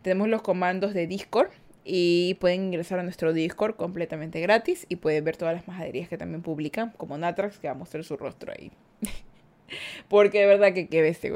[0.01, 1.49] tenemos los comandos de Discord
[1.83, 6.17] y pueden ingresar a nuestro Discord completamente gratis y pueden ver todas las majaderías que
[6.17, 8.71] también publican, como Natrax que va a mostrar su rostro ahí.
[10.07, 11.31] porque de verdad que qué bestia,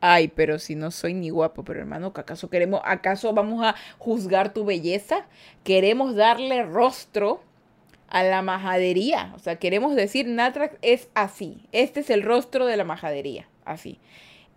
[0.00, 4.52] Ay, pero si no soy ni guapo, pero hermano, ¿acaso queremos, acaso vamos a juzgar
[4.52, 5.26] tu belleza?
[5.64, 7.42] Queremos darle rostro
[8.08, 9.32] a la majadería.
[9.34, 11.66] O sea, queremos decir, Natrax es así.
[11.72, 13.48] Este es el rostro de la majadería.
[13.64, 13.98] Así.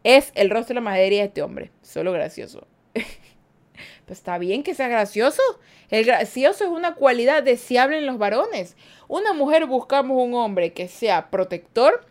[0.03, 1.71] Es el rostro de la majadería de este hombre.
[1.81, 2.67] Solo gracioso.
[2.93, 5.41] pues está bien que sea gracioso.
[5.89, 8.75] El gracioso es una cualidad deseable en los varones.
[9.07, 12.05] Una mujer buscamos un hombre que sea protector,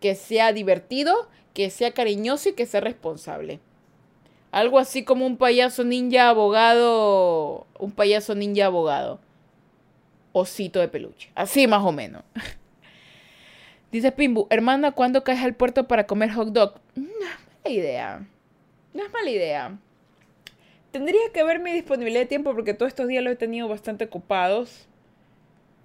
[0.00, 3.60] que sea divertido, que sea cariñoso y que sea responsable.
[4.50, 7.66] Algo así como un payaso ninja abogado.
[7.78, 9.20] Un payaso ninja abogado
[10.40, 11.30] osito de peluche.
[11.34, 12.22] Así más o menos.
[13.90, 16.74] Dice Pimbu, hermana, ¿cuándo caes al puerto para comer hot dog?
[16.94, 18.26] No es mala idea.
[18.92, 19.78] No es mala idea.
[20.90, 24.04] Tendría que ver mi disponibilidad de tiempo porque todos estos días los he tenido bastante
[24.04, 24.86] ocupados.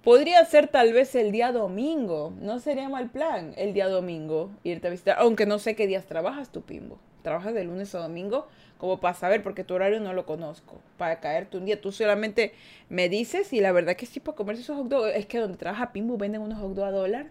[0.02, 2.32] Podría ser tal vez el día domingo.
[2.40, 5.16] No sería mal plan el día domingo irte a visitar.
[5.18, 6.98] Aunque no sé qué días trabajas tú, Pimbo.
[7.22, 8.48] ¿Trabajas de lunes a domingo?
[8.82, 11.80] como para saber, porque tu horario no lo conozco, para caerte un día.
[11.80, 12.52] Tú solamente
[12.88, 15.56] me dices y la verdad que sí, para comerse esos hot dogs, es que donde
[15.56, 17.26] trabaja Pimbu venden unos hot dogs a dólar,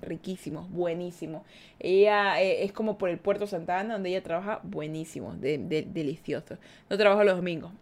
[0.00, 1.42] riquísimos, buenísimos.
[1.80, 6.60] Ella eh, es como por el Puerto Santa Ana, donde ella trabaja, buenísimos, de, deliciosos.
[6.88, 7.72] No trabajo los domingos.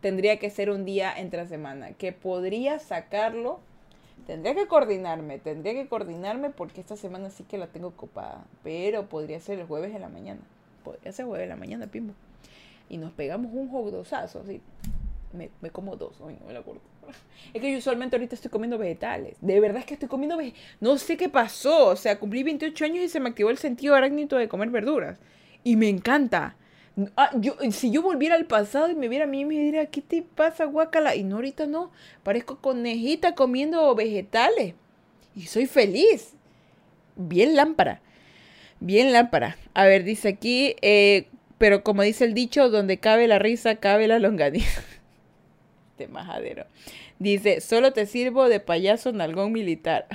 [0.00, 3.60] Tendría que ser un día entre semana, que podría sacarlo.
[4.26, 9.08] Tendría que coordinarme, tendría que coordinarme porque esta semana sí que la tengo ocupada, pero
[9.08, 10.40] podría ser el jueves en la mañana
[10.88, 12.14] podría ser jueves de la mañana, pimbo.
[12.88, 14.60] Y nos pegamos un jodosazo, así.
[15.32, 16.80] Me, me, como dos, no me acuerdo.
[17.54, 19.36] Es que yo usualmente ahorita estoy comiendo vegetales.
[19.40, 20.62] De verdad es que estoy comiendo vegetales.
[20.80, 21.88] No sé qué pasó.
[21.88, 25.18] O sea, cumplí 28 años y se me activó el sentido arácnido de comer verduras.
[25.64, 26.56] Y me encanta.
[27.16, 30.02] Ah, yo, si yo volviera al pasado y me viera a mí, me diría, ¿qué
[30.02, 31.14] te pasa, guacala?
[31.14, 31.92] Y no, ahorita no.
[32.22, 34.74] Parezco conejita comiendo vegetales.
[35.36, 36.34] Y soy feliz.
[37.14, 38.00] Bien lámpara.
[38.80, 39.56] Bien lámpara.
[39.74, 41.28] A ver, dice aquí, eh,
[41.58, 44.82] pero como dice el dicho, donde cabe la risa, cabe la longaniza.
[45.98, 46.66] De majadero.
[47.20, 50.06] Dice, solo te sirvo de payaso nalgón militar.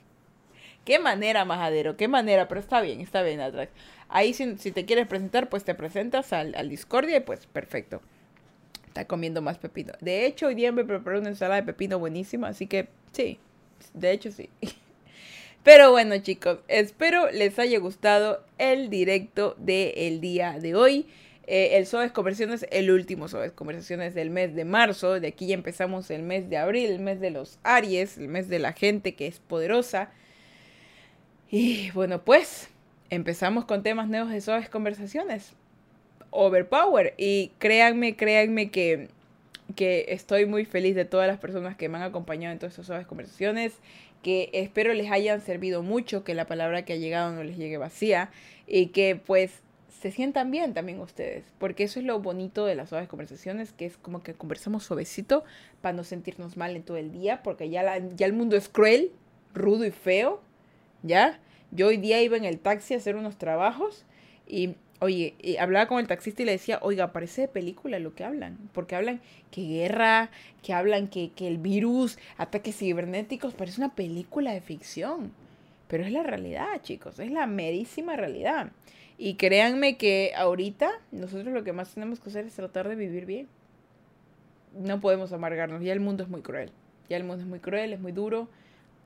[0.84, 3.68] qué manera, majadero, qué manera, pero está bien, está bien, atrás.
[4.10, 8.02] Ahí si, te quieres presentar, pues te presentas al, Discordia y pues perfecto.
[8.88, 9.92] Está comiendo más pepino.
[10.00, 13.38] De hecho, hoy día me preparé una ensalada de pepino buenísima, así que sí,
[13.94, 14.50] de hecho sí.
[15.62, 21.06] Pero bueno chicos, espero les haya gustado el directo del día de hoy.
[21.46, 25.20] Eh, el Suaves Conversaciones, el último Suaves Conversaciones del mes de marzo.
[25.20, 28.48] De aquí ya empezamos el mes de abril, el mes de los Aries, el mes
[28.48, 30.10] de la gente que es poderosa.
[31.50, 32.68] Y bueno, pues
[33.10, 35.52] empezamos con temas nuevos de Suaves Conversaciones.
[36.30, 37.14] Overpower.
[37.18, 39.08] Y créanme, créanme que,
[39.76, 42.86] que estoy muy feliz de todas las personas que me han acompañado en todas estas
[42.86, 43.74] Suaves Conversaciones
[44.22, 47.78] que espero les hayan servido mucho, que la palabra que ha llegado no les llegue
[47.78, 48.30] vacía
[48.66, 49.60] y que pues
[50.00, 53.86] se sientan bien también ustedes, porque eso es lo bonito de las suaves conversaciones, que
[53.86, 55.44] es como que conversamos suavecito
[55.82, 58.68] para no sentirnos mal en todo el día, porque ya, la, ya el mundo es
[58.68, 59.10] cruel,
[59.52, 60.40] rudo y feo,
[61.02, 61.38] ¿ya?
[61.70, 64.04] Yo hoy día iba en el taxi a hacer unos trabajos
[64.46, 68.22] y Oye, hablaba con el taxista y le decía, oiga, parece de película lo que
[68.22, 70.30] hablan, porque hablan que guerra,
[70.62, 75.32] que hablan que, que el virus, ataques cibernéticos, parece una película de ficción.
[75.88, 78.72] Pero es la realidad, chicos, es la merísima realidad.
[79.16, 83.24] Y créanme que ahorita nosotros lo que más tenemos que hacer es tratar de vivir
[83.24, 83.48] bien.
[84.74, 86.72] No podemos amargarnos, ya el mundo es muy cruel.
[87.08, 88.48] Ya el mundo es muy cruel, es muy duro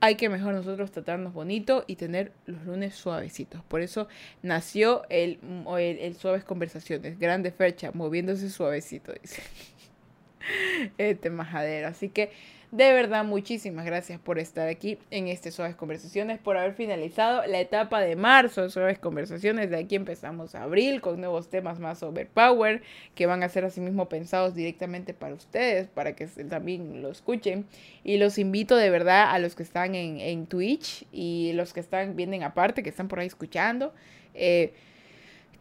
[0.01, 3.63] hay que mejor nosotros tratarnos bonito y tener los lunes suavecitos.
[3.63, 4.07] Por eso
[4.41, 5.39] nació el,
[5.77, 7.17] el, Suaves Conversaciones.
[7.19, 9.41] Grande fecha, moviéndose suavecito, dice.
[10.99, 11.87] Este majadero.
[11.87, 12.31] Así que
[12.75, 17.61] de verdad, muchísimas gracias por estar aquí en este Suaves Conversaciones, por haber finalizado la
[17.61, 19.69] etapa de marzo de Suaves Conversaciones.
[19.69, 22.81] De aquí empezamos abril con nuevos temas más overpower
[23.15, 27.65] que van a ser asimismo pensados directamente para ustedes, para que también lo escuchen.
[28.03, 32.17] Y los invito de verdad a los que están en, Twitch y los que están,
[32.17, 33.93] vienen aparte, que están por ahí escuchando.
[34.33, 34.73] Eh,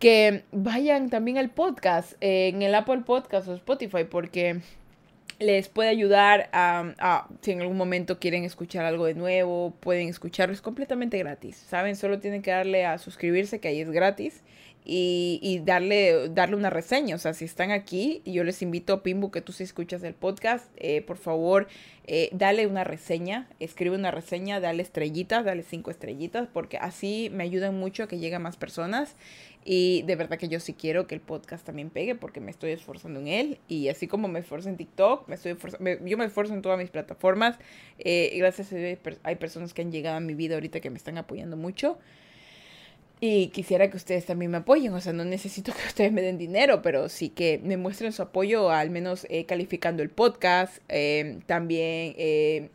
[0.00, 4.60] que vayan también al podcast, en el Apple Podcast o Spotify, porque
[5.38, 10.54] les puede ayudar a, si en algún momento quieren escuchar algo de nuevo, pueden escucharlo,
[10.54, 11.96] es completamente gratis, ¿saben?
[11.96, 14.42] Solo tienen que darle a suscribirse, que ahí es gratis,
[14.86, 17.16] y, darle, darle una reseña.
[17.16, 20.70] O sea, si están aquí, yo les invito, Pimbu, que tú si escuchas el podcast,
[20.76, 21.68] eh, por favor,
[22.06, 27.44] eh, dale una reseña, escribe una reseña, dale estrellitas, dale cinco estrellitas, porque así me
[27.44, 29.16] ayudan mucho a que lleguen más personas.
[29.66, 32.72] Y de verdad que yo sí quiero que el podcast también pegue porque me estoy
[32.72, 33.58] esforzando en él.
[33.66, 35.56] Y así como me esfuerzo en TikTok, me estoy
[36.04, 37.58] yo me esfuerzo en todas mis plataformas.
[37.98, 40.98] Eh, gracias a Dios hay personas que han llegado a mi vida ahorita que me
[40.98, 41.96] están apoyando mucho.
[43.20, 46.38] Y quisiera que ustedes también me apoyen, o sea, no necesito que ustedes me den
[46.38, 51.38] dinero, pero sí que me muestren su apoyo, al menos eh, calificando el podcast, eh,
[51.46, 52.70] también eh,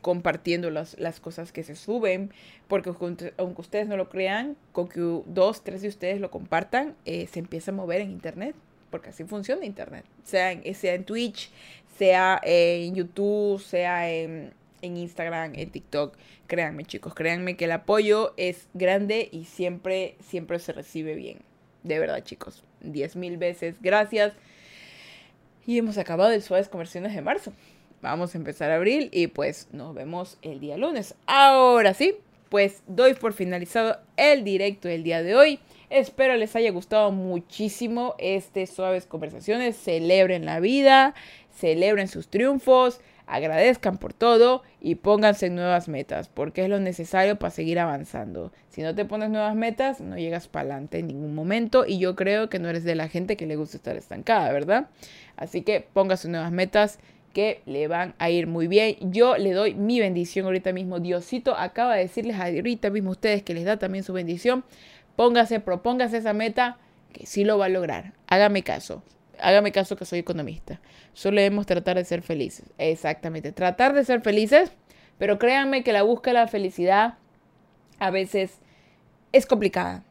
[0.00, 2.30] compartiendo las, las, cosas que se suben,
[2.68, 2.90] porque
[3.36, 7.70] aunque ustedes no lo crean, con que dos, tres de ustedes lo compartan, se empieza
[7.70, 8.54] a mover en Internet,
[8.90, 11.50] porque así funciona Internet, sea en, sea en Twitch,
[11.98, 14.52] sea en YouTube, sea en
[14.82, 16.14] en Instagram, en TikTok.
[16.52, 21.38] Créanme chicos, créanme que el apoyo es grande y siempre, siempre se recibe bien.
[21.82, 24.34] De verdad chicos, 10 mil veces gracias.
[25.66, 27.54] Y hemos acabado el Suaves Conversiones de marzo.
[28.02, 31.14] Vamos a empezar abril y pues nos vemos el día lunes.
[31.24, 32.16] Ahora sí,
[32.50, 35.58] pues doy por finalizado el directo del día de hoy.
[35.88, 39.78] Espero les haya gustado muchísimo este Suaves Conversaciones.
[39.78, 41.14] Celebren la vida,
[41.50, 43.00] celebren sus triunfos
[43.32, 48.52] agradezcan por todo y pónganse nuevas metas, porque es lo necesario para seguir avanzando.
[48.68, 52.14] Si no te pones nuevas metas, no llegas para adelante en ningún momento y yo
[52.14, 54.90] creo que no eres de la gente que le gusta estar estancada, ¿verdad?
[55.36, 56.98] Así que póngase nuevas metas
[57.32, 58.96] que le van a ir muy bien.
[59.00, 61.00] Yo le doy mi bendición ahorita mismo.
[61.00, 64.62] Diosito acaba de decirles ahorita mismo a ustedes que les da también su bendición.
[65.16, 66.76] Póngase, propóngase esa meta
[67.14, 68.12] que sí lo va a lograr.
[68.26, 69.02] Hágame caso
[69.42, 70.80] hágame caso que soy economista.
[71.12, 72.70] Solo debemos tratar de ser felices.
[72.78, 74.72] Exactamente, tratar de ser felices,
[75.18, 77.14] pero créanme que la búsqueda de la felicidad
[77.98, 78.58] a veces
[79.32, 80.04] es complicada.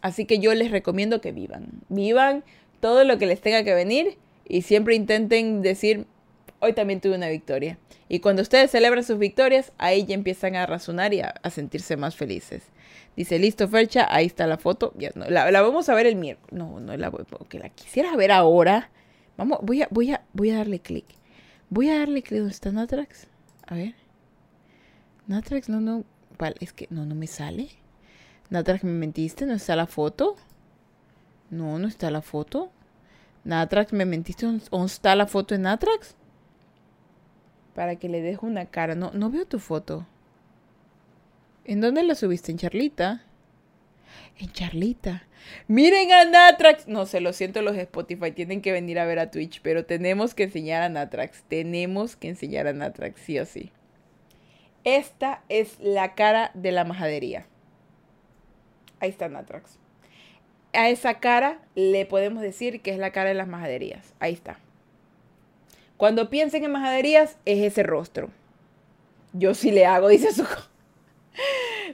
[0.00, 1.82] Así que yo les recomiendo que vivan.
[1.88, 2.44] Vivan
[2.80, 4.18] todo lo que les tenga que venir
[4.48, 6.06] y siempre intenten decir,
[6.60, 7.78] hoy también tuve una victoria.
[8.08, 12.16] Y cuando ustedes celebran sus victorias, ahí ya empiezan a razonar y a, sentirse más
[12.16, 12.62] felices.
[13.16, 14.92] Dice, listo, Fercha, ahí está la foto.
[14.96, 16.52] Ya, no, la, vamos a ver el miércoles.
[16.52, 18.90] No, no la voy, porque la quisiera ver ahora.
[19.38, 21.06] Vamos, voy a, voy a, voy a darle clic.
[21.70, 22.40] Voy a darle clic.
[22.40, 23.26] ¿Dónde está Natrax?
[23.66, 23.94] A ver.
[25.26, 26.04] Natrax, no, no.
[26.60, 27.70] Es que no, no me sale.
[28.50, 29.46] Natrax, ¿me mentiste?
[29.46, 30.36] ¿No está la foto?
[31.50, 32.70] No, no está la foto.
[33.44, 34.44] Natrax, ¿me mentiste?
[34.44, 36.14] ¿Dónde está la foto de Natrax?
[37.74, 38.94] Para que le deje una cara.
[38.94, 40.06] No, no veo tu foto.
[41.68, 42.52] ¿En dónde la subiste?
[42.52, 43.24] ¿En Charlita?
[44.38, 45.24] En Charlita.
[45.66, 46.86] Miren a Natrax.
[46.86, 50.34] No sé, lo siento los Spotify, tienen que venir a ver a Twitch, pero tenemos
[50.34, 51.42] que enseñar a Natrax.
[51.48, 53.72] Tenemos que enseñar a Natrax, sí o sí.
[54.84, 57.46] Esta es la cara de la majadería.
[59.00, 59.80] Ahí está Natrax.
[60.72, 64.14] A esa cara le podemos decir que es la cara de las majaderías.
[64.20, 64.60] Ahí está.
[65.96, 68.30] Cuando piensen en majaderías, es ese rostro.
[69.32, 70.46] Yo sí le hago, dice su...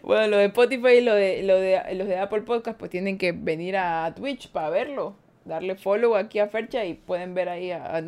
[0.02, 3.32] bueno, lo de Spotify y de, lo de, los de Apple Podcast, pues tienen que
[3.32, 5.16] venir a Twitch para verlo.
[5.44, 8.02] Darle follow aquí a Fercha y pueden ver ahí a, a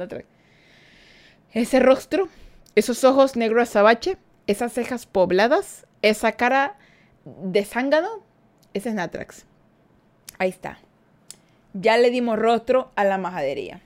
[1.53, 2.29] Ese rostro,
[2.75, 4.17] esos ojos negros azabache,
[4.47, 6.77] esas cejas pobladas, esa cara
[7.25, 8.23] de zángano,
[8.73, 9.47] ese es Natrax.
[10.39, 10.79] Ahí está.
[11.73, 13.81] Ya le dimos rostro a la majadería.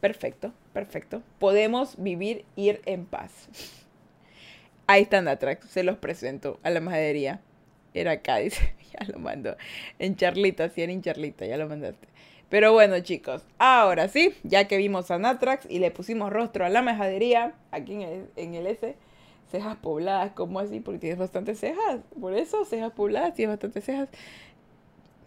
[0.00, 1.22] Perfecto, perfecto.
[1.38, 3.48] Podemos vivir, ir en paz.
[4.86, 7.40] Ahí está Natrax, se los presento a la majadería.
[7.94, 9.56] Era acá, dice, ya lo mando.
[9.98, 12.06] En charlita, sí, en charlita, ya lo mandaste.
[12.48, 16.68] Pero bueno, chicos, ahora sí, ya que vimos a Natrax y le pusimos rostro a
[16.68, 18.94] la majadería, aquí en el, en S,
[19.50, 20.78] cejas pobladas, ¿cómo así?
[20.78, 22.00] Porque tienes bastantes cejas.
[22.20, 24.08] Por eso, cejas pobladas, tienes bastantes cejas.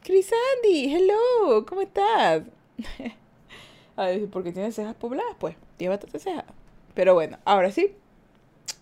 [0.07, 2.43] Andy, hello, ¿cómo estás?
[3.97, 6.45] a ver, porque tienes cejas pobladas, pues, tienes bastantes cejas.
[6.93, 7.95] Pero bueno, ahora sí,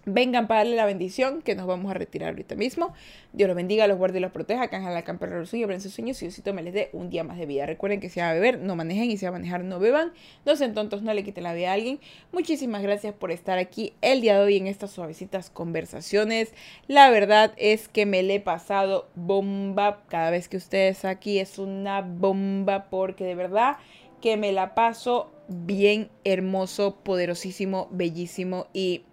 [0.10, 2.94] Vengan para darle la bendición que nos vamos a retirar ahorita mismo.
[3.34, 4.70] Dios los bendiga, los guarde y los proteja.
[4.70, 7.38] Canjan la campana suyos, abren sus sueños y Diosito me les dé un día más
[7.38, 7.66] de vida.
[7.66, 10.14] Recuerden que si van a beber, no manejen y si van a manejar, no beban.
[10.46, 12.00] No sean tontos, no le quiten la vida a alguien.
[12.32, 16.54] Muchísimas gracias por estar aquí el día de hoy en estas suavecitas conversaciones.
[16.88, 20.06] La verdad es que me le he pasado bomba.
[20.08, 23.76] Cada vez que ustedes aquí es una bomba porque de verdad
[24.22, 29.04] que me la paso bien hermoso, poderosísimo, bellísimo y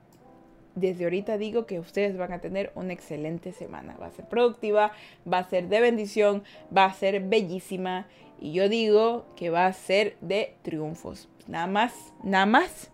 [0.75, 3.97] desde ahorita digo que ustedes van a tener una excelente semana.
[3.97, 4.93] Va a ser productiva,
[5.31, 6.43] va a ser de bendición,
[6.77, 8.07] va a ser bellísima.
[8.41, 11.29] Y yo digo que va a ser de triunfos.
[11.47, 12.91] Nada más, nada más,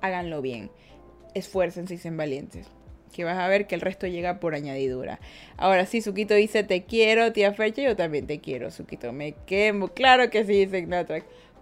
[0.00, 0.70] háganlo bien.
[1.34, 2.68] Esfuércense y sean valientes.
[3.12, 5.18] que vas a ver que el resto llega por añadidura.
[5.56, 9.88] Ahora sí, Suquito dice, te quiero, tía Fecha, yo también te quiero, Suquito, me quemo.
[9.88, 10.86] Claro que sí, dice.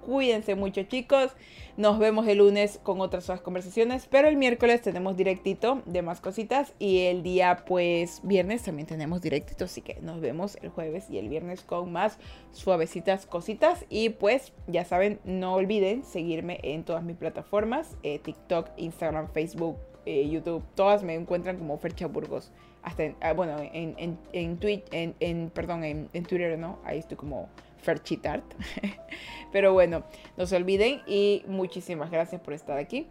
[0.04, 1.32] Cuídense mucho, chicos.
[1.76, 6.74] Nos vemos el lunes con otras conversaciones, pero el miércoles tenemos directito de más cositas
[6.80, 11.18] y el día pues viernes también tenemos directito, así que nos vemos el jueves y
[11.18, 12.18] el viernes con más
[12.50, 18.70] suavecitas cositas y pues ya saben, no olviden seguirme en todas mis plataformas, eh, TikTok,
[18.76, 22.50] Instagram, Facebook, eh, YouTube, todas me encuentran como Fercha Burgos.
[22.82, 24.58] Hasta ah, bueno, en, en, en,
[24.90, 26.78] en, en, perdón, en, en Twitter, ¿no?
[26.84, 27.48] Ahí estoy como
[27.88, 28.44] Ferchitart.
[29.52, 30.04] Pero bueno,
[30.36, 33.06] no se olviden y muchísimas gracias por estar aquí.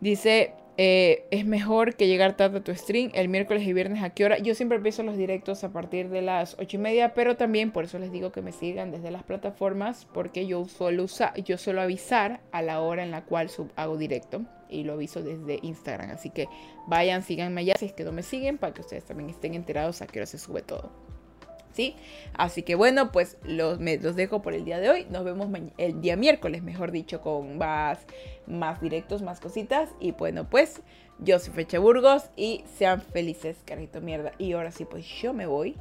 [0.00, 4.10] Dice, eh, es mejor que llegar tarde a tu stream el miércoles y viernes a
[4.10, 4.36] qué hora.
[4.40, 7.84] Yo siempre empiezo los directos a partir de las ocho y media, pero también por
[7.84, 11.06] eso les digo que me sigan desde las plataformas, porque yo suelo,
[11.42, 15.60] yo suelo avisar a la hora en la cual hago directo y lo aviso desde
[15.62, 16.10] Instagram.
[16.10, 16.46] Así que
[16.88, 20.02] vayan, síganme allá si es que no me siguen, para que ustedes también estén enterados
[20.02, 21.11] a qué hora se sube todo.
[21.72, 21.96] ¿Sí?
[22.34, 25.06] Así que bueno, pues los, me, los dejo por el día de hoy.
[25.10, 25.48] Nos vemos
[25.78, 27.98] el día miércoles, mejor dicho, con más,
[28.46, 29.90] más directos, más cositas.
[30.00, 30.82] Y bueno, pues
[31.18, 34.32] yo soy Fecha Burgos y sean felices, carrito mierda.
[34.38, 35.76] Y ahora sí, pues yo me voy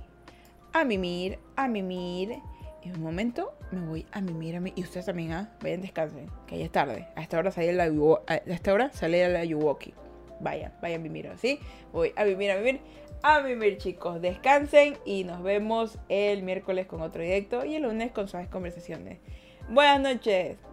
[0.73, 2.39] a mimir, a mimir.
[2.83, 4.73] En un momento me voy a mimir a mí.
[4.75, 5.51] Y ustedes también, ¿ah?
[5.61, 7.07] Vayan, descansen, que ya es tarde.
[7.15, 7.83] A esta hora sale la,
[8.27, 9.93] a esta hora sale la Yuwoki.
[10.39, 11.59] Vayan, vayan a mimir, ¿sí?
[11.93, 12.81] Voy a mimir, a mimir
[13.23, 14.21] a vivir chicos.
[14.21, 19.19] Descansen y nos vemos el miércoles con otro directo y el lunes con suaves conversaciones.
[19.69, 20.70] Buenas noches.